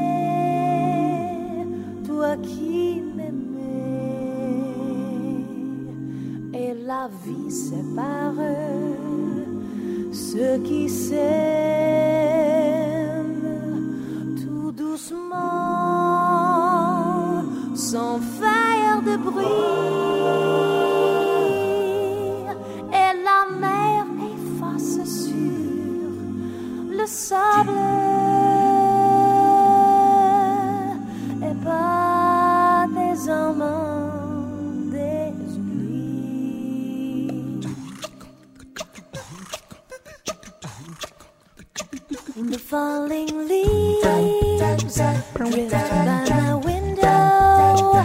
toi 2.18 2.34
qui 2.38 3.00
m'aimais, 3.16 3.62
et 6.52 6.74
la 6.84 7.08
vie 7.24 7.50
sépare 7.52 8.34
ceux 10.10 10.58
qui 10.64 10.88
s'aiment 10.88 11.18
tout 14.42 14.72
doucement, 14.72 15.36
sans 17.76 18.18
faire 18.40 19.00
de 19.08 19.16
bruit, 19.16 19.46
et 23.00 23.12
la 23.28 23.40
mer 23.64 24.06
efface 24.34 24.98
sur 25.24 26.10
le 26.98 27.06
sable 27.06 28.17
falling 42.68 43.48
leaves 43.48 45.00
drift 45.34 45.70
by 45.70 45.94
my 46.04 46.54
window. 46.56 47.96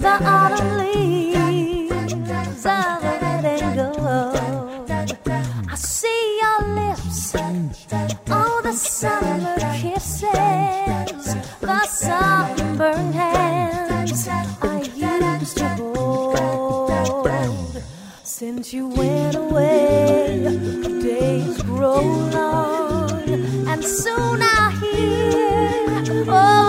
The 0.00 0.16
autumn 0.24 0.78
leaves 0.78 2.64
are 2.64 3.00
letting 3.02 3.74
go. 3.76 4.32
I 5.68 5.74
see 5.74 6.40
your 6.40 6.60
lips 6.74 7.34
Oh, 8.30 8.60
the 8.62 8.72
summer 8.72 9.56
kisses, 9.80 10.30
Now 24.20 24.68
here. 24.68 26.24
Oh. 26.28 26.59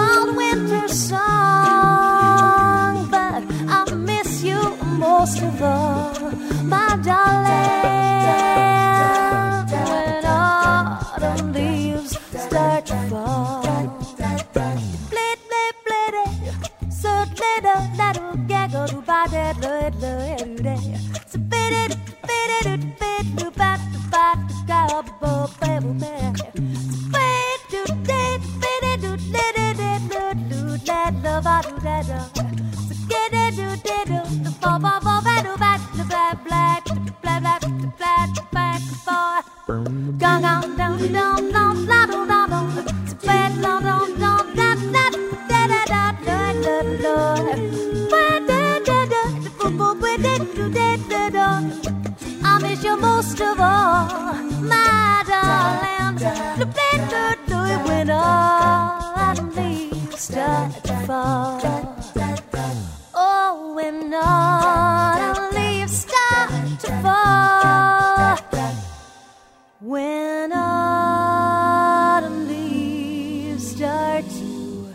To 74.29 74.93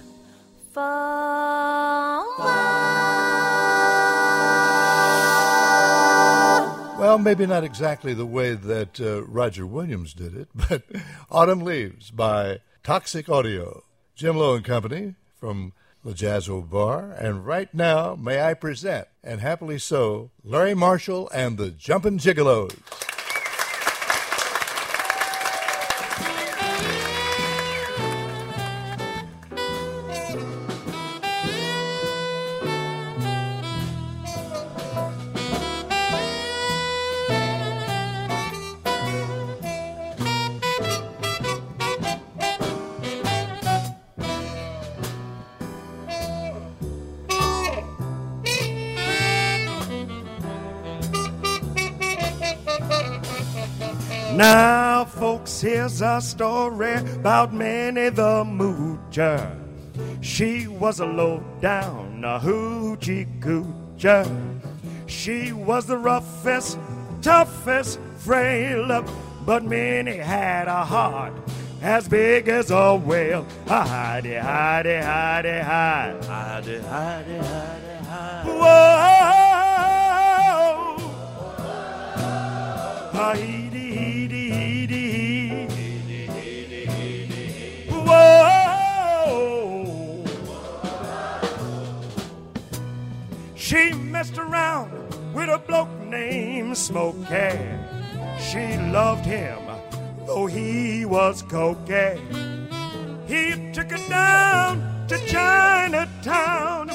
fall. 0.72 2.26
Well, 6.98 7.18
maybe 7.18 7.46
not 7.46 7.64
exactly 7.64 8.14
the 8.14 8.24
way 8.24 8.54
that 8.54 9.00
uh, 9.00 9.24
Roger 9.24 9.66
Williams 9.66 10.14
did 10.14 10.36
it, 10.36 10.48
but 10.68 10.82
Autumn 11.30 11.60
Leaves 11.60 12.10
by 12.10 12.60
Toxic 12.82 13.28
Audio. 13.28 13.82
Jim 14.14 14.36
Lowe 14.36 14.54
and 14.54 14.64
Company 14.64 15.14
from 15.34 15.72
the 16.04 16.14
Jazz 16.14 16.48
Au 16.48 16.62
Bar. 16.62 17.12
And 17.12 17.44
right 17.44 17.72
now, 17.74 18.14
may 18.14 18.42
I 18.42 18.54
present, 18.54 19.08
and 19.24 19.40
happily 19.40 19.78
so, 19.78 20.30
Larry 20.44 20.74
Marshall 20.74 21.28
and 21.34 21.58
the 21.58 21.70
Jumpin' 21.70 22.18
Gigolos. 22.18 23.15
A 56.16 56.20
story 56.22 56.94
about 56.94 57.52
Minnie 57.52 58.08
the 58.08 58.42
Moocher. 58.42 59.54
She 60.22 60.66
was 60.66 61.00
a 61.00 61.04
low 61.04 61.44
down 61.60 62.24
a 62.24 62.40
hoochie 62.40 63.26
coocher. 63.42 64.24
She 65.06 65.52
was 65.52 65.84
the 65.84 65.98
roughest, 65.98 66.78
toughest, 67.20 67.98
frail, 68.16 69.04
but 69.44 69.62
Minnie 69.64 70.16
had 70.16 70.68
a 70.68 70.86
heart 70.86 71.34
as 71.82 72.08
big 72.08 72.48
as 72.48 72.70
a 72.70 72.96
whale. 72.96 73.46
A 73.66 73.82
hidey, 73.84 74.40
hidey, 74.42 75.02
hidey, 75.02 75.62
hide. 75.62 76.22
Hidey, 76.22 76.80
hidey, 76.80 77.42
hidey, 77.42 78.00
hide. 78.06 78.46
Whoa! 78.46 79.16
Hidey, 83.12 83.65
hidey, 83.65 83.65
She 93.54 93.92
messed 93.94 94.38
around 94.38 94.92
with 95.34 95.48
a 95.48 95.58
bloke 95.58 95.90
named 96.02 96.78
Smokey. 96.78 97.58
She 98.38 98.76
loved 98.92 99.26
him, 99.26 99.58
though 100.24 100.46
he 100.46 101.04
was 101.04 101.42
cocaine. 101.42 102.68
He 103.26 103.72
took 103.72 103.90
her 103.90 104.08
down 104.08 105.06
to 105.08 105.18
Chinatown 105.26 106.90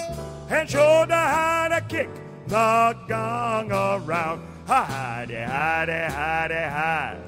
and 0.50 0.70
showed 0.70 1.10
her 1.10 1.28
how 1.36 1.68
to 1.68 1.82
kick 1.90 2.10
the 2.48 2.96
gong 3.08 3.70
around. 3.72 4.42
Hidey, 4.66 5.46
hidey, 5.46 6.10
hidey, 6.10 6.70
hide. 6.70 7.20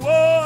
Whoa, 0.00 0.41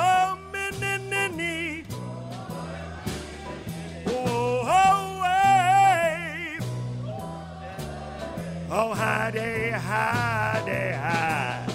Oh, 8.68 8.92
hidey, 8.96 9.72
hidey, 9.72 10.98
hide. 10.98 11.72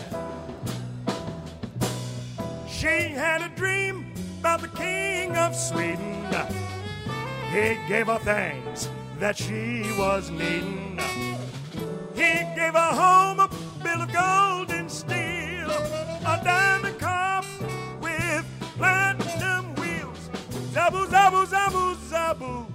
She 2.67 3.13
had 3.15 3.41
a 3.41 3.49
dream 3.56 4.13
about 4.39 4.62
the 4.62 4.67
king 4.67 5.38
of 5.38 5.56
Sweden. 5.56 6.25
He 7.49 7.77
gave 7.88 8.08
her 8.08 8.19
things 8.19 8.89
that 9.19 9.38
she 9.38 9.84
was 9.97 10.30
needing. 10.30 10.99
He 12.13 12.34
gave 12.56 12.73
her 12.73 12.93
home 12.93 13.39
a 13.39 13.49
bill 13.82 14.01
of 14.01 14.12
gold 14.12 14.71
and 14.71 14.91
steel, 14.91 15.69
a 15.69 16.41
diamond 16.43 16.99
cup 16.99 17.45
with 18.01 18.45
platinum 18.77 19.75
wheels. 19.75 20.30
Zabu, 20.73 21.06
zabu, 21.08 21.45
zabu, 21.45 21.95
zabu. 22.10 22.70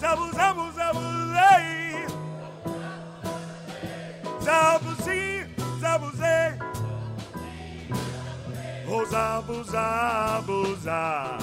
Zabu, 0.00 0.30
zabu, 0.32 0.64
zabu, 0.76 1.02
zay. 1.34 1.66
Zabu, 4.40 4.90
zi, 5.04 5.44
zabu, 5.80 6.08
zay. 6.16 6.52
Oh, 8.88 9.04
zabu, 9.10 9.62
zabu, 9.64 10.74
za. 10.84 11.38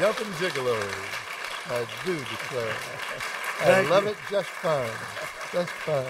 And 0.00 0.14
the 0.16 0.24
Jumpin' 0.24 0.32
Gigolos. 0.34 1.20
I 1.66 1.86
do 2.04 2.18
declare. 2.18 2.74
I 3.60 3.82
love 3.82 4.04
you. 4.04 4.10
it 4.10 4.16
just 4.30 4.48
fine. 4.48 4.90
Just 5.52 5.70
fine. 5.70 6.06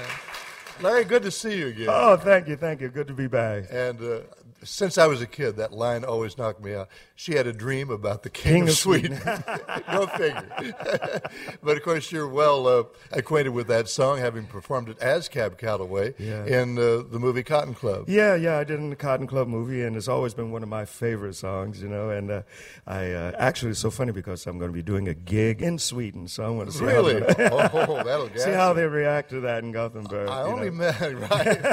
Larry, 0.82 1.04
good 1.04 1.22
to 1.24 1.30
see 1.30 1.58
you 1.58 1.68
again. 1.68 1.88
Oh, 1.90 2.16
thank 2.16 2.48
you, 2.48 2.56
thank 2.56 2.80
you. 2.80 2.88
Good 2.88 3.08
to 3.08 3.12
be 3.12 3.26
back. 3.26 3.64
And 3.70 4.00
uh, 4.00 4.20
since 4.62 4.98
I 4.98 5.06
was 5.06 5.20
a 5.22 5.26
kid, 5.26 5.56
that 5.56 5.72
line 5.72 6.04
always 6.04 6.36
knocked 6.38 6.62
me 6.62 6.74
out. 6.74 6.88
She 7.14 7.34
had 7.34 7.46
a 7.46 7.52
dream 7.52 7.90
about 7.90 8.22
the 8.22 8.30
king, 8.30 8.52
King 8.52 8.62
of 8.64 8.68
of 8.70 8.74
Sweden. 8.76 9.20
Go 9.92 10.06
figure. 10.06 10.48
but 11.62 11.76
of 11.76 11.82
course, 11.82 12.10
you're 12.12 12.28
well 12.28 12.66
uh, 12.66 12.84
acquainted 13.12 13.50
with 13.50 13.66
that 13.68 13.88
song, 13.88 14.18
having 14.18 14.46
performed 14.46 14.88
it 14.88 14.98
as 15.00 15.28
Cab 15.28 15.58
Calloway 15.58 16.14
Yeah. 16.18 16.44
in 16.46 16.78
uh, 16.78 17.02
the 17.10 17.18
movie 17.18 17.42
Cotton 17.42 17.74
Club. 17.74 18.04
Yeah, 18.08 18.34
yeah, 18.34 18.58
I 18.58 18.64
did 18.64 18.78
in 18.78 18.90
the 18.90 18.96
Cotton 18.96 19.26
Club 19.26 19.48
movie, 19.48 19.82
and 19.82 19.96
it's 19.96 20.08
always 20.08 20.34
been 20.34 20.50
one 20.50 20.62
of 20.62 20.68
my 20.68 20.84
favorite 20.84 21.34
songs, 21.34 21.82
you 21.82 21.88
know. 21.88 22.10
And 22.10 22.30
uh, 22.30 22.42
I 22.86 23.12
uh, 23.12 23.32
actually, 23.38 23.72
it's 23.72 23.80
so 23.80 23.90
funny 23.90 24.12
because 24.12 24.46
I'm 24.46 24.58
going 24.58 24.70
to 24.70 24.74
be 24.76 24.82
doing 24.82 25.08
a 25.08 25.14
gig 25.14 25.62
in 25.62 25.78
Sweden, 25.78 26.28
so 26.28 26.44
I 26.44 26.48
want 26.50 26.70
to 26.70 26.76
see 26.76 26.84
Really? 26.84 27.20
how 27.20 27.26
they, 27.34 27.48
oh, 27.50 28.02
that'll 28.04 28.30
see 28.36 28.50
how 28.52 28.72
they 28.74 28.86
react 28.86 29.30
to 29.30 29.40
that 29.40 29.62
in 29.62 29.72
Gothenburg. 29.72 30.28
I 30.28 30.42
only 30.42 30.70
know. 30.70 30.76
met 30.76 31.00
right. 31.30 31.64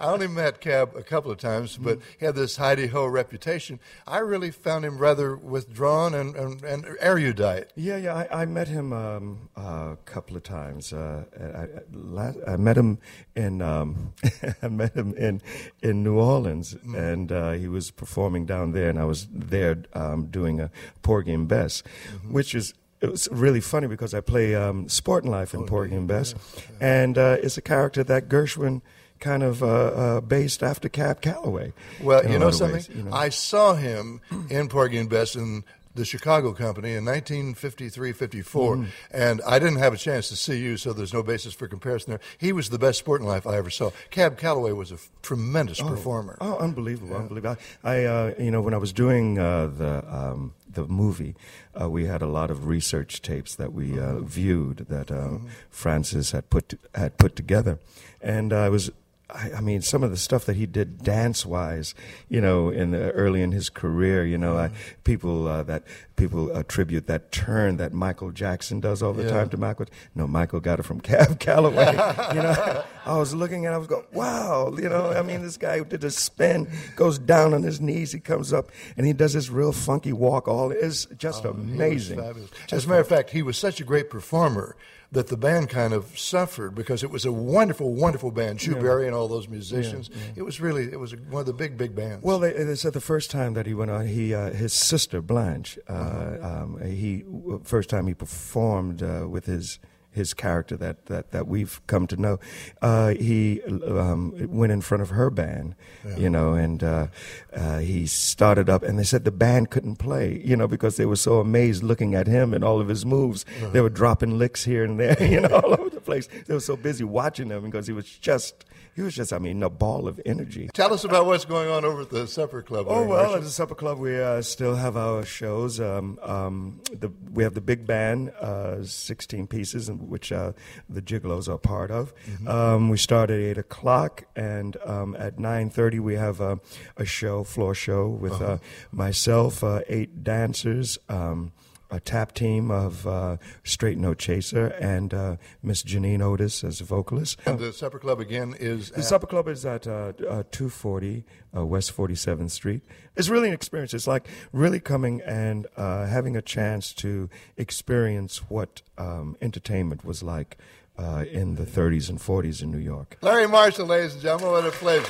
I 0.00 0.06
only 0.12 0.28
met 0.28 0.60
Cab 0.60 0.92
a 0.96 1.02
couple 1.02 1.30
of 1.30 1.38
times, 1.38 1.76
but 1.76 1.98
Mm. 2.00 2.02
This 2.30 2.56
Heidi 2.56 2.88
ho 2.88 3.06
reputation. 3.06 3.80
I 4.06 4.18
really 4.18 4.50
found 4.50 4.84
him 4.84 4.98
rather 4.98 5.36
withdrawn 5.36 6.14
and, 6.14 6.34
and, 6.36 6.62
and 6.62 6.84
erudite. 7.00 7.70
Yeah, 7.76 7.96
yeah. 7.96 8.14
I, 8.14 8.42
I 8.42 8.44
met 8.46 8.68
him 8.68 8.92
um, 8.92 9.48
a 9.56 9.96
couple 10.04 10.36
of 10.36 10.42
times. 10.42 10.92
Uh, 10.92 11.24
I, 11.38 12.20
I, 12.20 12.52
I 12.52 12.56
met 12.56 12.76
him 12.76 12.98
in 13.36 13.62
um, 13.62 14.12
I 14.62 14.68
met 14.68 14.94
him 14.94 15.14
in 15.14 15.40
in 15.82 16.02
New 16.02 16.18
Orleans, 16.18 16.76
and 16.94 17.32
uh, 17.32 17.52
he 17.52 17.68
was 17.68 17.90
performing 17.90 18.46
down 18.46 18.72
there, 18.72 18.88
and 18.88 18.98
I 18.98 19.04
was 19.04 19.28
there 19.32 19.82
um, 19.94 20.26
doing 20.26 20.60
a 20.60 20.70
Porgy 21.02 21.32
and 21.32 21.48
Bess, 21.48 21.82
which 22.28 22.54
is. 22.54 22.74
It 23.02 23.10
was 23.10 23.28
really 23.32 23.62
funny 23.62 23.86
because 23.86 24.12
I 24.12 24.20
play 24.20 24.54
um, 24.54 24.86
Sporting 24.90 25.30
Life 25.30 25.54
in 25.54 25.64
Porgy 25.64 25.94
and 25.94 26.06
Bess, 26.06 26.34
and 26.82 27.16
uh, 27.16 27.38
it's 27.42 27.56
a 27.56 27.62
character 27.62 28.04
that 28.04 28.28
Gershwin 28.28 28.82
kind 29.20 29.42
of 29.42 29.62
uh, 29.62 29.66
uh, 29.66 30.20
based 30.20 30.62
after 30.62 30.88
Cab 30.88 31.20
Calloway. 31.20 31.72
Well, 32.02 32.28
you 32.28 32.38
know 32.38 32.50
something? 32.50 32.74
ways, 32.76 32.88
you 32.88 33.02
know. 33.04 33.12
I 33.12 33.28
saw 33.28 33.74
him 33.74 34.20
in 34.48 34.68
Porgy 34.68 34.98
and 34.98 35.08
Bess 35.08 35.36
in 35.36 35.64
the 35.94 36.04
Chicago 36.04 36.52
Company 36.52 36.94
in 36.94 37.04
1953 37.04 38.12
54, 38.12 38.76
Mm-hmm. 38.76 38.84
and 39.12 39.42
I 39.46 39.58
didn't 39.58 39.78
have 39.78 39.92
a 39.92 39.96
chance 39.96 40.28
to 40.28 40.36
see 40.36 40.56
you, 40.58 40.76
so 40.76 40.92
there's 40.92 41.12
no 41.12 41.22
basis 41.22 41.52
for 41.52 41.66
comparison 41.66 42.10
there. 42.12 42.20
He 42.38 42.52
was 42.52 42.70
the 42.70 42.78
best 42.78 42.98
sporting 43.00 43.26
life 43.26 43.44
I 43.46 43.56
ever 43.56 43.70
saw. 43.70 43.90
Cab 44.10 44.38
Calloway 44.38 44.70
was 44.72 44.92
a 44.92 44.94
f- 44.94 45.10
tremendous 45.22 45.80
performer. 45.82 46.38
Oh, 46.40 46.56
unbelievable, 46.58 47.16
unbelievable! 47.16 47.56
I, 47.82 48.04
uh, 48.04 48.34
you 48.38 48.52
know, 48.52 48.62
when 48.62 48.72
I 48.72 48.76
was 48.78 48.92
doing 48.92 49.38
uh, 49.40 49.66
the 49.66 50.04
um, 50.08 50.54
the 50.72 50.84
movie, 50.86 51.34
uh, 51.78 51.90
we 51.90 52.04
had 52.06 52.22
a 52.22 52.28
lot 52.28 52.52
of 52.52 52.66
research 52.66 53.20
tapes 53.20 53.56
that 53.56 53.72
we 53.72 53.98
uh, 53.98 54.20
viewed 54.20 54.86
that 54.88 55.10
uh, 55.10 55.38
Francis 55.70 56.30
had 56.30 56.48
put 56.50 56.78
had 56.94 57.18
put 57.18 57.34
together, 57.34 57.80
and 58.22 58.52
I 58.52 58.68
was 58.68 58.92
I, 59.34 59.52
I 59.58 59.60
mean, 59.60 59.82
some 59.82 60.02
of 60.02 60.10
the 60.10 60.16
stuff 60.16 60.44
that 60.46 60.56
he 60.56 60.66
did 60.66 61.02
dance 61.02 61.44
wise, 61.46 61.94
you 62.28 62.40
know, 62.40 62.68
in 62.70 62.90
the, 62.90 63.10
early 63.12 63.42
in 63.42 63.52
his 63.52 63.68
career, 63.68 64.24
you 64.24 64.38
know, 64.38 64.56
I, 64.56 64.70
people 65.04 65.46
uh, 65.48 65.62
that 65.64 65.84
people 66.16 66.54
attribute 66.56 67.06
that 67.06 67.32
turn 67.32 67.78
that 67.78 67.92
Michael 67.94 68.30
Jackson 68.30 68.78
does 68.80 69.02
all 69.02 69.12
the 69.14 69.22
Yeah. 69.24 69.30
time 69.30 69.48
to 69.50 69.56
Michael. 69.56 69.86
No, 70.14 70.26
Michael 70.26 70.60
got 70.60 70.78
it 70.78 70.82
from 70.82 71.00
Cab 71.10 71.38
Calloway. 71.40 71.86
you 72.34 72.42
know, 72.42 72.84
I 73.06 73.16
was 73.16 73.34
looking 73.34 73.64
at, 73.66 73.72
it, 73.72 73.74
I 73.74 73.78
was 73.78 73.86
going, 73.86 74.04
wow, 74.12 74.74
you 74.76 74.88
know, 74.88 75.10
I 75.12 75.22
mean, 75.22 75.42
this 75.42 75.56
guy 75.56 75.78
who 75.78 75.84
did 75.84 76.04
a 76.04 76.10
spin, 76.10 76.68
goes 76.96 77.18
down 77.18 77.54
on 77.54 77.62
his 77.62 77.80
knees, 77.80 78.12
he 78.12 78.20
comes 78.20 78.52
up, 78.52 78.70
and 78.96 79.06
he 79.06 79.12
does 79.14 79.32
this 79.32 79.48
real 79.48 79.72
funky 79.72 80.12
walk. 80.12 80.46
All 80.48 80.70
is 80.70 81.06
just 81.16 81.46
Oh, 81.46 81.50
amazing. 81.50 82.18
fabulous. 82.18 82.50
As 82.70 82.84
a 82.84 82.88
matter 82.88 83.00
of 83.00 83.08
fact, 83.08 83.30
he 83.30 83.42
was 83.42 83.56
such 83.56 83.80
a 83.80 83.84
great 83.84 84.10
performer 84.10 84.76
that 85.12 85.26
the 85.26 85.36
band 85.36 85.68
kind 85.68 85.92
of 85.92 86.16
suffered 86.16 86.72
because 86.72 87.02
it 87.02 87.10
was 87.10 87.24
a 87.24 87.32
wonderful, 87.32 87.92
wonderful 87.94 88.30
band. 88.30 88.60
Chu 88.60 88.76
Berry 88.76 89.06
and 89.06 89.14
all 89.16 89.19
those 89.28 89.48
musicians. 89.48 90.10
It 90.36 90.42
was 90.42 90.60
really, 90.60 90.84
it 90.92 90.98
was 91.00 91.14
one 91.16 91.40
of 91.40 91.46
the 91.46 91.52
big, 91.52 91.76
big 91.76 91.94
bands. 91.94 92.22
Well, 92.24 92.38
they, 92.38 92.52
they 92.52 92.74
said 92.74 92.92
the 92.92 93.00
first 93.00 93.30
time 93.30 93.54
that 93.54 93.66
he 93.66 93.74
went 93.74 93.90
on, 93.90 94.06
he 94.06 94.34
uh, 94.34 94.50
his 94.52 94.72
sister 94.72 95.20
Blanche, 95.22 95.78
uh, 95.88 95.92
Uh-huh. 95.92 96.62
um, 96.64 96.80
he 96.86 97.24
first 97.64 97.90
time 97.90 98.06
he 98.06 98.14
performed 98.14 99.02
uh, 99.02 99.26
with 99.28 99.46
his 99.46 99.78
his 100.12 100.34
character 100.34 100.76
that, 100.76 101.06
that, 101.06 101.30
that 101.30 101.46
we've 101.46 101.80
come 101.86 102.04
to 102.04 102.16
know. 102.16 102.36
Uh, 102.82 103.10
he 103.10 103.62
um, 103.86 104.34
went 104.50 104.72
in 104.72 104.80
front 104.80 105.00
of 105.02 105.10
her 105.10 105.30
band, 105.30 105.76
you 106.18 106.28
know, 106.28 106.54
and 106.54 106.82
uh, 106.82 107.06
uh, 107.54 107.78
he 107.78 108.08
started 108.08 108.68
up, 108.68 108.82
and 108.82 108.98
they 108.98 109.04
said 109.04 109.24
the 109.24 109.30
band 109.30 109.70
couldn't 109.70 109.96
play, 110.00 110.42
you 110.44 110.56
know, 110.56 110.66
because 110.66 110.96
they 110.96 111.06
were 111.06 111.14
so 111.14 111.38
amazed 111.38 111.84
looking 111.84 112.16
at 112.16 112.26
him 112.26 112.52
and 112.52 112.64
all 112.64 112.80
of 112.80 112.88
his 112.88 113.06
moves. 113.06 113.46
They 113.72 113.80
were 113.80 113.88
dropping 113.88 114.36
licks 114.36 114.64
here 114.64 114.82
and 114.82 114.98
there, 114.98 115.16
you 115.22 115.40
know, 115.42 115.60
all 115.60 115.74
over 115.80 115.90
the 115.90 116.00
place. 116.00 116.28
They 116.48 116.54
were 116.54 116.58
so 116.58 116.74
busy 116.76 117.04
watching 117.04 117.48
him 117.48 117.62
because 117.62 117.86
he 117.86 117.92
was 117.92 118.06
just. 118.18 118.64
He 119.00 119.04
was 119.04 119.14
just, 119.14 119.32
I 119.32 119.38
mean, 119.38 119.62
a 119.62 119.70
ball 119.70 120.06
of 120.06 120.20
energy. 120.26 120.68
Tell 120.74 120.92
us 120.92 121.04
about 121.04 121.24
what's 121.24 121.46
going 121.46 121.70
on 121.70 121.86
over 121.86 122.02
at 122.02 122.10
the 122.10 122.26
Supper 122.26 122.60
Club. 122.60 122.84
Oh 122.86 123.06
well, 123.06 123.22
Marshall. 123.22 123.36
at 123.36 123.42
the 123.44 123.48
Supper 123.48 123.74
Club, 123.74 123.98
we 123.98 124.20
uh, 124.20 124.42
still 124.42 124.74
have 124.74 124.94
our 124.94 125.24
shows. 125.24 125.80
Um, 125.80 126.18
um, 126.20 126.82
the, 126.92 127.10
we 127.32 127.42
have 127.42 127.54
the 127.54 127.62
big 127.62 127.86
band, 127.86 128.28
uh, 128.32 128.84
sixteen 128.84 129.46
pieces, 129.46 129.88
in 129.88 130.10
which 130.10 130.32
uh, 130.32 130.52
the 130.90 131.00
Gigolos 131.00 131.48
are 131.48 131.56
part 131.56 131.90
of. 131.90 132.12
Um, 132.46 132.90
we 132.90 132.98
start 132.98 133.30
at 133.30 133.38
eight 133.38 133.56
o'clock, 133.56 134.24
and 134.36 134.76
um, 134.84 135.16
at 135.18 135.38
nine 135.38 135.70
thirty 135.70 135.98
we 135.98 136.16
have 136.16 136.42
a, 136.42 136.60
a 136.98 137.06
show, 137.06 137.42
floor 137.42 137.74
show, 137.74 138.06
with 138.06 138.42
uh, 138.42 138.58
myself, 138.92 139.64
uh, 139.64 139.80
eight 139.88 140.22
dancers. 140.22 140.98
Um, 141.08 141.52
a 141.90 142.00
tap 142.00 142.32
team 142.32 142.70
of 142.70 143.06
uh, 143.06 143.36
Straight 143.64 143.98
No 143.98 144.14
Chaser 144.14 144.66
and 144.80 145.12
uh, 145.12 145.36
Miss 145.62 145.82
Janine 145.82 146.22
Otis 146.22 146.64
as 146.64 146.80
a 146.80 146.84
vocalist. 146.84 147.38
And 147.46 147.58
the 147.58 147.72
Supper 147.72 147.98
Club 147.98 148.20
again 148.20 148.54
is 148.58 148.90
The 148.90 149.02
Supper 149.02 149.26
Club 149.26 149.48
is 149.48 149.64
at 149.66 149.86
uh, 149.86 150.12
uh, 150.28 150.42
240 150.50 151.24
uh, 151.56 151.66
West 151.66 151.96
47th 151.96 152.50
Street. 152.50 152.82
It's 153.16 153.28
really 153.28 153.48
an 153.48 153.54
experience. 153.54 153.94
It's 153.94 154.06
like 154.06 154.28
really 154.52 154.80
coming 154.80 155.20
and 155.22 155.66
uh, 155.76 156.06
having 156.06 156.36
a 156.36 156.42
chance 156.42 156.92
to 156.94 157.28
experience 157.56 158.48
what 158.50 158.82
um, 158.98 159.36
entertainment 159.40 160.04
was 160.04 160.22
like 160.22 160.58
uh, 160.98 161.24
in 161.30 161.54
the 161.54 161.64
30s 161.64 162.08
and 162.08 162.18
40s 162.18 162.62
in 162.62 162.70
New 162.70 162.78
York. 162.78 163.16
Larry 163.22 163.48
Marshall, 163.48 163.86
ladies 163.86 164.14
and 164.14 164.22
gentlemen. 164.22 164.52
What 164.52 164.66
a 164.66 164.70
pleasure. 164.70 165.06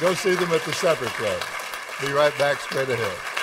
Go 0.00 0.14
see 0.14 0.34
them 0.34 0.50
at 0.52 0.62
the 0.62 0.72
Supper 0.72 1.06
Club. 1.06 1.42
Be 2.00 2.12
right 2.12 2.36
back 2.38 2.58
straight 2.60 2.88
ahead. 2.88 3.41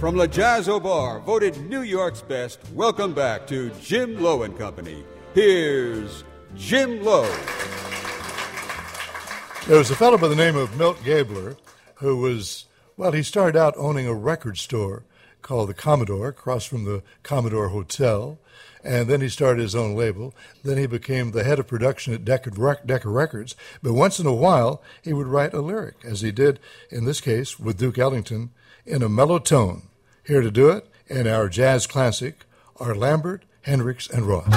From 0.00 0.16
Le 0.16 0.28
Jazz 0.28 0.68
Au 0.68 0.78
Bar, 0.78 1.18
voted 1.18 1.68
New 1.68 1.82
York's 1.82 2.22
best, 2.22 2.60
welcome 2.72 3.12
back 3.12 3.48
to 3.48 3.70
Jim 3.80 4.22
Lowe 4.22 4.44
and 4.44 4.56
Company. 4.56 5.02
Here's 5.34 6.22
Jim 6.54 7.02
Lowe. 7.02 7.28
There 9.66 9.76
was 9.76 9.90
a 9.90 9.96
fellow 9.96 10.16
by 10.16 10.28
the 10.28 10.36
name 10.36 10.54
of 10.54 10.76
Milt 10.76 11.02
Gabler 11.02 11.56
who 11.96 12.16
was, 12.18 12.66
well, 12.96 13.10
he 13.10 13.24
started 13.24 13.58
out 13.58 13.74
owning 13.76 14.06
a 14.06 14.14
record 14.14 14.56
store 14.56 15.02
called 15.42 15.68
the 15.68 15.74
Commodore 15.74 16.28
across 16.28 16.64
from 16.64 16.84
the 16.84 17.02
Commodore 17.24 17.70
Hotel. 17.70 18.38
And 18.84 19.08
then 19.08 19.20
he 19.20 19.28
started 19.28 19.60
his 19.60 19.74
own 19.74 19.96
label. 19.96 20.32
Then 20.62 20.78
he 20.78 20.86
became 20.86 21.32
the 21.32 21.42
head 21.42 21.58
of 21.58 21.66
production 21.66 22.14
at 22.14 22.24
Decca, 22.24 22.52
Decca 22.86 23.08
Records. 23.08 23.56
But 23.82 23.94
once 23.94 24.20
in 24.20 24.26
a 24.26 24.32
while, 24.32 24.80
he 25.02 25.12
would 25.12 25.26
write 25.26 25.54
a 25.54 25.60
lyric, 25.60 25.96
as 26.04 26.20
he 26.20 26.30
did 26.30 26.60
in 26.88 27.04
this 27.04 27.20
case 27.20 27.58
with 27.58 27.78
Duke 27.78 27.98
Ellington, 27.98 28.50
in 28.88 29.02
a 29.02 29.08
mellow 29.08 29.38
tone. 29.38 29.82
Here 30.24 30.40
to 30.40 30.50
do 30.50 30.70
it, 30.70 30.88
in 31.06 31.26
our 31.26 31.48
jazz 31.48 31.86
classic, 31.86 32.44
are 32.76 32.94
Lambert, 32.94 33.44
Hendricks, 33.62 34.08
and 34.08 34.26
Ross. 34.26 34.48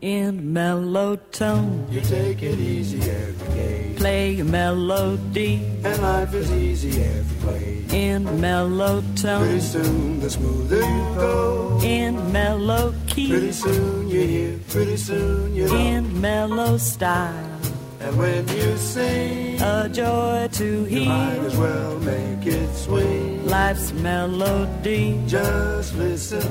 in 0.00 0.52
mellow 0.52 1.14
tone. 1.30 1.86
You 1.90 2.00
take 2.00 2.42
it 2.42 2.58
easy 2.58 2.98
every 3.10 3.54
day, 3.54 3.79
Play 4.00 4.40
a 4.40 4.44
melody 4.44 5.60
and 5.84 6.00
life 6.02 6.32
is 6.32 6.50
easy 6.52 7.02
every 7.02 7.52
way. 7.52 7.84
in 7.92 8.40
mellow 8.40 9.02
Pretty 9.02 9.22
tone. 9.22 9.60
soon, 9.60 10.20
the 10.20 10.30
smoother 10.30 10.76
you 10.80 11.04
go. 11.16 11.78
In 11.82 12.32
mellow 12.32 12.94
Pretty 13.10 13.48
key. 13.48 13.52
soon 13.52 14.08
you 14.08 14.20
hear, 14.22 14.58
pretty 14.70 14.96
soon 14.96 15.54
you 15.54 15.66
know. 15.68 15.74
In 15.76 16.18
mellow 16.18 16.78
style. 16.78 17.58
And 18.00 18.16
when 18.16 18.48
you 18.48 18.76
sing, 18.78 19.60
A 19.60 19.86
joy 19.92 20.48
to 20.52 20.86
you 20.88 21.04
might 21.04 21.40
as 21.48 21.56
well 21.58 21.98
make 21.98 22.46
it 22.46 22.74
swing. 22.74 23.46
Life's 23.46 23.92
melody. 23.92 25.20
Just 25.26 25.94
listen, 25.96 26.48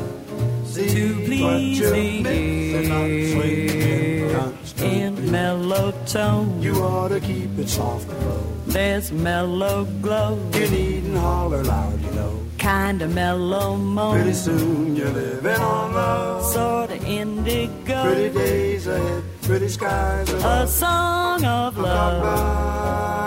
To 0.76 1.26
please 1.26 1.80
you 1.80 1.90
the 1.90 2.22
miss 2.22 2.76
and 2.76 2.90
not 2.90 3.08
swing 3.32 4.32
constantly. 4.36 5.02
In 5.02 5.32
mellow 5.32 5.92
tone. 6.06 6.62
You 6.62 6.76
ought 6.76 7.08
to 7.10 7.20
keep 7.20 7.58
it 7.58 7.68
soft 7.68 8.08
and 8.10 8.26
low. 8.26 8.44
There's 8.68 9.12
mellow 9.12 9.86
glow. 10.02 10.40
You 10.54 10.68
needn't 10.70 11.18
holler 11.18 11.64
loud, 11.64 12.00
you 12.02 12.12
know. 12.12 12.40
Kinda 12.60 13.08
mellow 13.08 13.78
Pretty 14.12 14.34
soon 14.34 14.96
you're 14.96 15.10
living 15.10 15.60
on 15.60 15.94
love. 15.94 16.46
Sorta 16.46 16.98
indigo. 17.04 18.04
Pretty 18.04 18.30
days 18.38 18.86
ahead, 18.86 19.24
pretty 19.42 19.70
skies 19.70 20.30
A 20.30 20.68
song 20.68 21.44
of 21.46 21.78
love. 21.78 23.19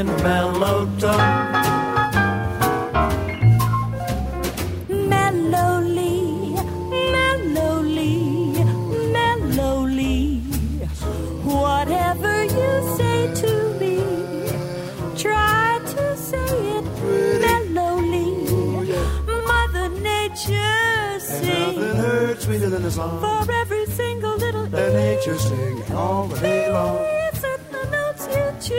In 0.00 0.06
mellow 0.22 0.86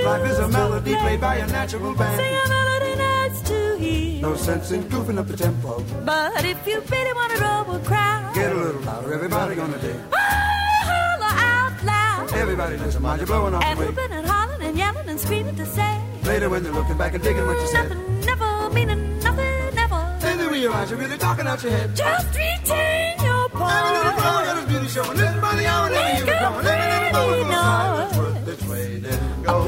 Life 0.04 0.32
is 0.32 0.40
a 0.40 0.48
melody 0.48 0.96
played 0.96 1.22
by 1.22 1.36
a 1.36 1.48
natural 1.48 1.94
band. 1.96 2.20
Sing 2.20 2.36
a 2.46 2.50
melody 2.50 2.96
nice 2.96 3.42
to 3.42 3.78
hear. 3.78 4.22
No 4.22 4.36
sense 4.36 4.72
in 4.72 4.84
goofing 4.86 5.18
up 5.20 5.28
the 5.28 5.38
tempo. 5.38 5.84
But 6.06 6.44
if 6.46 6.66
you 6.68 6.82
really 6.90 7.14
want 7.14 7.32
to 7.36 7.44
roll 7.44 7.64
with 7.76 7.86
crowd, 7.86 8.34
Get 8.34 8.52
a 8.52 8.56
little 8.56 8.82
louder, 8.82 9.14
everybody 9.14 9.56
gonna 9.56 9.78
dig. 9.78 9.96
holler 10.12 11.36
out 11.54 11.84
loud. 11.84 12.34
Everybody 12.34 12.78
listen, 12.78 13.02
mind 13.04 13.22
you 13.22 13.28
blowing 13.28 13.54
off 13.54 13.64
And 13.64 13.78
the 13.80 13.84
way. 13.84 13.90
whooping 13.90 14.12
and 14.12 14.26
hollering 14.28 14.62
and 14.62 14.78
yelling 14.78 15.08
and 15.10 15.20
screaming 15.20 15.56
to 15.56 15.66
say 15.66 16.02
Later 16.24 16.50
when 16.50 16.64
they're 16.64 16.74
looking 16.74 16.98
back 16.98 17.14
and 17.14 17.24
digging 17.24 17.46
what 17.46 17.60
you 17.60 17.68
said, 17.68 17.90
nothing, 17.90 18.22
never 18.22 18.70
meaning 18.74 19.20
nothing, 19.20 19.76
never. 19.76 20.18
then 20.22 20.38
they 20.38 20.48
realize 20.48 20.90
you're 20.90 21.00
really 21.00 21.18
talking 21.18 21.46
out 21.48 21.62
your 21.64 21.72
head. 21.72 21.96
Just 21.96 22.28
retain 22.28 23.18
your 23.26 23.46
Every 23.54 23.98
little 23.98 24.14
flower 24.20 24.46
got 24.46 24.58
his 24.58 24.66
beauty 24.66 24.88
showing. 24.88 25.18
Listen 25.18 25.42
by 25.42 25.56
the 25.56 25.66
hour, 25.68 25.90
never 25.90 26.16
hear 26.16 26.36
it 26.36 26.40
growing. 26.40 26.66
Every 26.66 27.12
little 27.12 27.30
moment 27.30 27.44
full 27.44 27.52
of 27.52 27.58
silence 27.58 28.18
worth 28.18 28.48
its 28.48 28.64
weight 28.68 29.06
in 29.06 29.44
gold. 29.44 29.68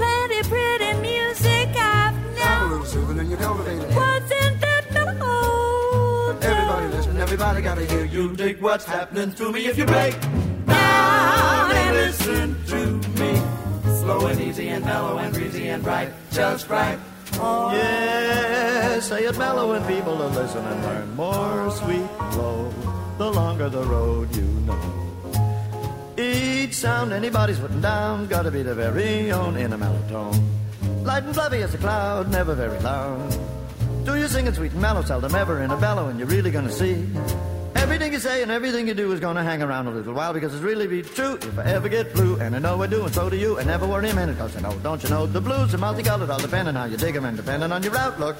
What's 8.63 8.85
happening 8.85 9.31
to 9.33 9.51
me 9.51 9.67
if 9.67 9.77
you 9.77 9.85
break 9.85 10.19
down 10.65 11.71
and 11.71 11.95
listen 11.95 12.65
to 12.65 12.85
me. 13.19 13.41
Slow 14.01 14.25
and 14.27 14.41
easy 14.41 14.69
and 14.69 14.83
mellow 14.83 15.17
and 15.17 15.33
breezy 15.33 15.67
and 15.67 15.83
bright, 15.83 16.11
just 16.31 16.69
right. 16.69 16.97
Oh, 17.35 17.71
Yeah, 17.71 18.99
say 18.99 19.25
it 19.25 19.37
mellow 19.37 19.73
and 19.73 19.85
people 19.85 20.17
to 20.17 20.27
listen 20.27 20.65
and 20.65 20.81
learn 20.83 21.15
more 21.15 21.71
sweet 21.71 22.07
flow. 22.33 22.73
The 23.17 23.31
longer 23.31 23.69
the 23.69 23.83
road 23.83 24.35
you 24.35 24.47
know. 24.67 26.13
Each 26.17 26.73
sound 26.75 27.13
anybody's 27.13 27.59
putting 27.59 27.81
down 27.81 28.27
gotta 28.27 28.49
be 28.49 28.63
the 28.63 28.75
very 28.75 29.31
own 29.31 29.57
in 29.57 29.73
a 29.73 29.77
mellow 29.77 30.01
tone. 30.09 30.39
Light 31.03 31.23
and 31.23 31.33
fluffy 31.33 31.61
as 31.61 31.73
a 31.73 31.77
cloud, 31.77 32.31
never 32.31 32.55
very 32.55 32.79
loud. 32.79 33.37
Do 34.05 34.17
you 34.17 34.27
sing 34.27 34.47
it 34.47 34.55
sweet 34.55 34.71
and 34.73 34.81
mellow, 34.81 35.01
seldom 35.01 35.33
ever 35.33 35.61
in 35.61 35.71
a 35.71 35.77
bellow, 35.77 36.09
and 36.09 36.19
you're 36.19 36.27
really 36.27 36.51
gonna 36.51 36.71
see. 36.71 37.07
Everything 37.75 38.13
you 38.13 38.19
say 38.19 38.41
and 38.41 38.51
everything 38.51 38.87
you 38.87 38.93
do 38.93 39.11
is 39.11 39.19
gonna 39.19 39.43
hang 39.43 39.61
around 39.61 39.87
a 39.87 39.91
little 39.91 40.13
while 40.13 40.33
because 40.33 40.53
it's 40.53 40.63
really 40.63 40.87
be 40.87 41.01
true 41.01 41.35
if 41.35 41.57
I 41.59 41.63
ever 41.65 41.89
get 41.89 42.13
blue. 42.13 42.37
And 42.37 42.55
I 42.55 42.59
know 42.59 42.81
I 42.81 42.87
do, 42.87 43.03
and 43.05 43.13
so 43.13 43.29
do 43.29 43.35
you, 43.35 43.57
and 43.57 43.67
never 43.67 43.85
worry 43.87 44.09
a 44.09 44.15
minute, 44.15 44.37
cause 44.37 44.55
I 44.55 44.61
know, 44.61 44.73
don't 44.79 45.01
you 45.03 45.09
know, 45.09 45.25
the 45.25 45.41
blues 45.41 45.73
are 45.73 45.77
multicolored, 45.77 46.29
all 46.29 46.39
depending 46.39 46.75
on 46.75 46.81
how 46.81 46.85
you 46.85 46.97
dig 46.97 47.15
'em 47.15 47.25
and 47.25 47.35
depending 47.37 47.71
on 47.71 47.83
your 47.83 47.97
outlook. 47.97 48.35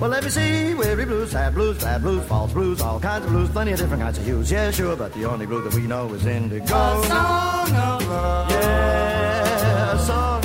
Well, 0.00 0.10
let 0.10 0.22
me 0.24 0.30
see, 0.30 0.74
weary 0.74 1.04
blues, 1.04 1.30
sad 1.30 1.54
blues, 1.54 1.78
bad 1.82 2.02
blues, 2.02 2.24
false 2.26 2.52
blues, 2.52 2.80
all 2.80 3.00
kinds 3.00 3.24
of 3.24 3.32
blues, 3.32 3.48
plenty 3.50 3.72
of 3.72 3.78
different 3.78 4.02
kinds 4.02 4.18
of 4.18 4.24
hues, 4.24 4.50
yeah, 4.50 4.70
sure, 4.70 4.96
but 4.96 5.12
the 5.14 5.24
only 5.24 5.46
blue 5.46 5.62
that 5.62 5.74
we 5.74 5.82
know 5.86 6.12
is 6.14 6.24
indigo. 6.26 6.64
a 6.64 7.04
song 7.06 7.72
of 7.72 8.08
love. 8.08 8.50
Yeah, 8.50 9.92
a 9.94 9.98
song 9.98 10.37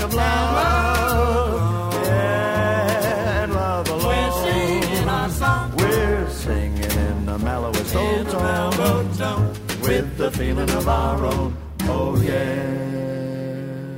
with 10.17 10.31
the 10.31 10.37
feeling 10.37 10.69
of 10.71 10.87
our 10.87 11.25
own. 11.25 11.57
Oh 11.81 12.21
yeah. 12.21 12.71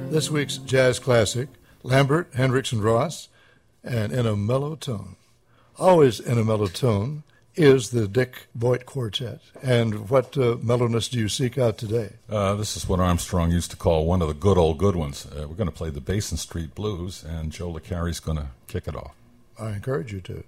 This 0.10 0.30
week's 0.30 0.58
jazz 0.58 1.00
classic, 1.00 1.50
Lambert, 1.84 2.30
Hendricks, 2.34 2.72
and 2.72 2.84
Ross, 2.84 3.28
and 3.84 4.14
in 4.14 4.26
a 4.26 4.36
mellow 4.36 4.76
tone. 4.76 5.16
Always 5.78 6.20
in 6.20 6.38
a 6.38 6.44
mellow 6.44 6.68
tone 6.68 7.24
is 7.56 7.90
the 7.90 8.08
Dick 8.08 8.48
Voigt 8.56 8.86
Quartet. 8.86 9.42
And 9.62 10.10
what 10.10 10.38
uh, 10.38 10.58
mellowness 10.62 11.10
do 11.10 11.20
you 11.20 11.28
seek 11.28 11.58
out 11.58 11.78
today? 11.78 12.14
Uh, 12.30 12.56
this 12.56 12.78
is 12.78 12.88
what 12.88 13.00
Armstrong 13.00 13.52
used 13.52 13.72
to 13.72 13.78
call 13.78 14.06
one 14.06 14.22
of 14.22 14.28
the 14.28 14.34
good 14.34 14.58
old 14.58 14.78
good 14.78 14.96
ones. 14.96 15.26
Uh, 15.26 15.48
we're 15.48 15.56
going 15.56 15.70
to 15.70 15.76
play 15.76 15.90
the 15.90 16.02
Basin 16.02 16.38
Street 16.38 16.76
Blues, 16.76 17.24
and 17.24 17.52
Joe 17.52 17.72
Licari's 17.72 18.20
going 18.22 18.38
to 18.38 18.48
kick 18.68 18.88
it 18.88 18.96
off. 18.96 19.16
I 19.60 19.72
encourage 19.72 20.14
you 20.14 20.22
to. 20.22 20.44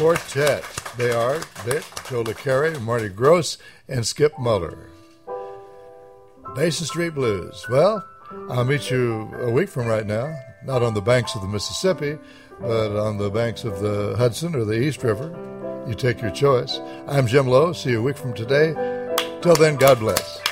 Quartet. 0.00 0.64
They 0.96 1.10
are 1.10 1.38
Dick, 1.66 1.84
Joe 2.08 2.24
Licari, 2.24 2.80
Marty 2.80 3.10
Grosz, 3.10 3.58
and 3.86 4.06
Skip 4.06 4.32
Muller. 4.38 4.88
Basin 6.56 6.86
Street 6.86 7.10
Blues. 7.10 7.66
Well, 7.68 8.02
I'll 8.48 8.64
meet 8.64 8.90
you 8.90 9.30
a 9.40 9.50
week 9.50 9.68
from 9.68 9.86
right 9.86 10.06
now, 10.06 10.34
not 10.64 10.82
on 10.82 10.94
the 10.94 11.02
banks 11.02 11.34
of 11.34 11.42
the 11.42 11.48
Mississippi, 11.48 12.18
but 12.58 12.98
on 12.98 13.18
the 13.18 13.28
banks 13.28 13.64
of 13.64 13.80
the 13.80 14.14
Hudson 14.16 14.54
or 14.54 14.64
the 14.64 14.80
East 14.80 15.02
River. 15.02 15.36
You 15.86 15.94
take 15.94 16.22
your 16.22 16.30
choice. 16.30 16.80
I'm 17.06 17.26
Jim 17.26 17.46
Lowe. 17.46 17.74
See 17.74 17.90
you 17.90 17.98
a 17.98 18.02
week 18.02 18.16
from 18.16 18.32
today. 18.32 18.72
Till 19.42 19.54
then, 19.56 19.76
God 19.76 19.98
bless. 19.98 20.49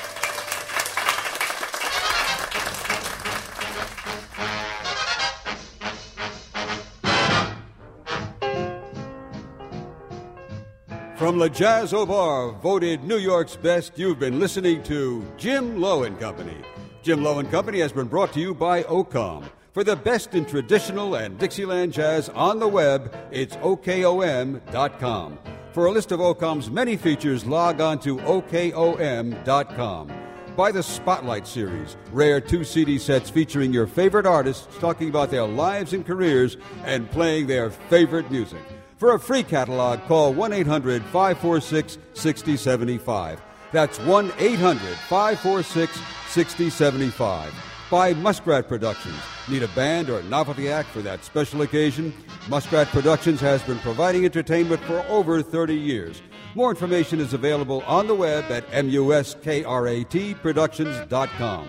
From 11.29 11.39
La 11.39 11.49
Jazz 11.49 11.93
Bar, 11.93 12.53
voted 12.53 13.05
New 13.05 13.19
York's 13.19 13.55
best, 13.55 13.99
you've 13.99 14.19
been 14.19 14.41
listening 14.41 14.83
to 14.85 15.23
Jim 15.37 15.79
Lowe 15.79 16.05
and 16.05 16.19
Company. 16.19 16.57
Jim 17.03 17.23
Lowe 17.23 17.39
and 17.39 17.51
Company 17.51 17.81
has 17.81 17.93
been 17.93 18.07
brought 18.07 18.33
to 18.33 18.41
you 18.41 18.55
by 18.55 18.83
OKOM. 18.85 19.45
For 19.75 19.85
the 19.85 19.95
best 19.95 20.35
in 20.35 20.47
traditional 20.47 21.17
and 21.17 21.39
Dixieland 21.39 21.93
jazz 21.93 22.31
on 22.31 22.59
the 22.59 22.67
web, 22.67 23.15
it's 23.31 23.57
OKOM.com. 23.57 25.39
For 25.73 25.85
a 25.85 25.93
list 25.93 26.13
of 26.13 26.21
OKOM's 26.21 26.71
many 26.71 26.97
features, 26.97 27.45
log 27.45 27.83
on 27.83 27.99
to 27.99 28.17
OKOM.com. 28.17 30.13
Buy 30.57 30.73
the 30.73 30.83
Spotlight 30.83 31.47
Series, 31.47 31.99
rare 32.11 32.41
two 32.41 32.65
CD 32.65 32.97
sets 32.99 33.29
featuring 33.29 33.71
your 33.71 33.87
favorite 33.87 34.25
artists 34.25 34.67
talking 34.81 35.11
about 35.11 35.31
their 35.31 35.47
lives 35.47 35.93
and 35.93 36.07
careers 36.07 36.57
and 36.87 37.11
playing 37.11 37.49
their 37.49 37.69
favorite 37.69 38.31
music. 38.31 38.63
For 38.99 39.15
a 39.15 39.21
free 39.21 39.45
catalog, 39.45 40.01
call 40.07 40.35
1 40.35 40.53
800 40.53 41.03
546 41.05 41.99
6075. 42.15 43.41
That's 43.71 44.01
1 44.01 44.33
800 44.39 44.97
546 44.97 46.01
6075. 46.29 47.55
By 47.91 48.13
Muskrat 48.15 48.67
Productions. 48.69 49.15
Need 49.49 49.63
a 49.63 49.69
band 49.69 50.11
or 50.11 50.19
a 50.19 50.25
novelty 50.25 50.69
act 50.69 50.91
for 50.91 51.01
that 51.03 51.25
special 51.25 51.63
occasion? 51.63 52.13
Muskrat 52.49 52.89
Productions 52.89 53.41
has 53.41 53.63
been 53.63 53.79
providing 53.79 54.25
entertainment 54.25 54.83
for 54.83 55.07
over 55.09 55.43
30 55.43 55.77
years. 55.77 56.21
More 56.57 56.71
information 56.71 57.21
is 57.21 57.35
available 57.35 57.85
on 57.87 58.09
the 58.09 58.17
web 58.17 58.51
at 58.51 58.69
muskratproductions.com 58.71 61.69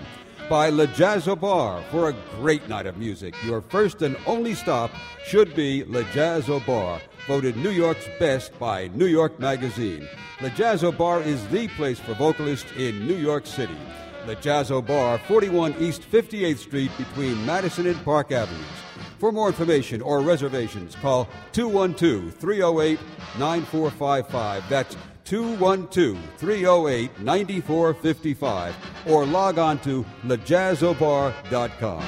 by 0.49 0.69
Le 0.69 0.87
Jazz 0.87 1.27
Au 1.27 1.35
Bar 1.35 1.83
for 1.91 2.09
a 2.09 2.15
great 2.37 2.67
night 2.67 2.87
of 2.87 2.97
music. 2.97 3.35
Your 3.43 3.61
first 3.61 4.01
and 4.01 4.17
only 4.25 4.55
stop 4.55 4.89
should 5.23 5.55
be 5.55 5.83
Le 5.83 6.03
Jazz 6.05 6.49
Au 6.49 6.59
Bar, 6.59 6.99
voted 7.27 7.55
New 7.55 7.69
York's 7.69 8.07
best 8.19 8.57
by 8.57 8.87
New 8.95 9.05
York 9.05 9.39
Magazine. 9.39 10.07
Le 10.41 10.49
Jazz 10.49 10.83
Au 10.83 10.91
Bar 10.91 11.21
is 11.21 11.47
the 11.49 11.67
place 11.69 11.99
for 11.99 12.15
vocalists 12.15 12.71
in 12.77 13.07
New 13.07 13.15
York 13.15 13.45
City. 13.45 13.77
Le 14.25 14.35
Jazz 14.37 14.71
Au 14.71 14.81
Bar, 14.81 15.19
41 15.19 15.75
East 15.79 16.01
58th 16.11 16.57
Street 16.57 16.91
between 16.97 17.45
Madison 17.45 17.85
and 17.85 18.03
Park 18.03 18.31
Avenues. 18.31 18.65
For 19.19 19.31
more 19.31 19.49
information 19.49 20.01
or 20.01 20.21
reservations, 20.21 20.95
call 20.95 21.27
212 21.51 22.33
308 22.33 22.99
9455. 23.37 24.67
That's 24.67 24.97
212 25.29 26.17
308 26.37 27.19
9455 27.19 28.75
or 29.05 29.25
log 29.27 29.59
on 29.59 29.77
to 29.79 30.03
lajazzobar.com. 30.25 32.03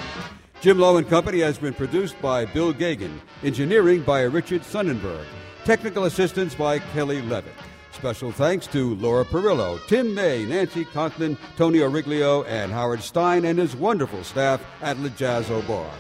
Jim 0.60 0.80
Lowe 0.80 0.98
and 0.98 1.08
Company 1.08 1.40
has 1.42 1.60
been 1.60 1.74
produced 1.74 2.20
by 2.20 2.46
Bill 2.46 2.74
Gagan, 2.74 3.20
engineering 3.44 4.02
by 4.02 4.22
Richard 4.22 4.64
Sonnenberg, 4.64 5.26
technical 5.66 6.06
assistance 6.06 6.56
by 6.56 6.80
Kelly 6.80 7.22
Levitt. 7.22 7.54
Special 7.92 8.32
thanks 8.32 8.66
to 8.68 8.96
Laura 8.96 9.24
Perillo, 9.24 9.80
Tim 9.86 10.16
May, 10.16 10.44
Nancy 10.44 10.84
Conklin, 10.86 11.38
Tony 11.58 11.80
Origlio, 11.80 12.44
and 12.48 12.72
Howard 12.72 13.04
Stein 13.04 13.46
and 13.46 13.60
his 13.60 13.76
wonderful 13.76 14.24
staff 14.24 14.64
at 14.82 14.98
Le 14.98 15.12
Jazz 15.12 15.52
Au 15.52 15.62
Bar. 15.64 15.92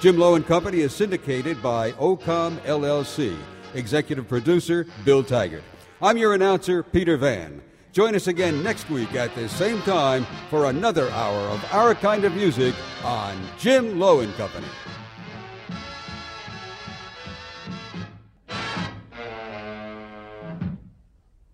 Jim 0.00 0.18
Lowe 0.18 0.34
and 0.34 0.46
Company 0.46 0.80
is 0.80 0.94
syndicated 0.94 1.62
by 1.62 1.92
OKOM 1.92 2.58
LLC. 2.64 3.34
Executive 3.72 4.28
producer 4.28 4.86
Bill 5.06 5.24
Taggart. 5.24 5.62
I'm 6.02 6.18
your 6.18 6.34
announcer, 6.34 6.82
Peter 6.82 7.16
Van. 7.16 7.62
Join 7.92 8.14
us 8.14 8.26
again 8.26 8.62
next 8.62 8.90
week 8.90 9.14
at 9.14 9.34
this 9.34 9.50
same 9.50 9.80
time 9.82 10.26
for 10.50 10.66
another 10.66 11.08
hour 11.08 11.40
of 11.48 11.64
our 11.72 11.94
kind 11.94 12.24
of 12.24 12.34
music 12.34 12.74
on 13.02 13.34
Jim 13.58 13.98
Lowe 13.98 14.20
and 14.20 14.34
Company. 14.34 14.66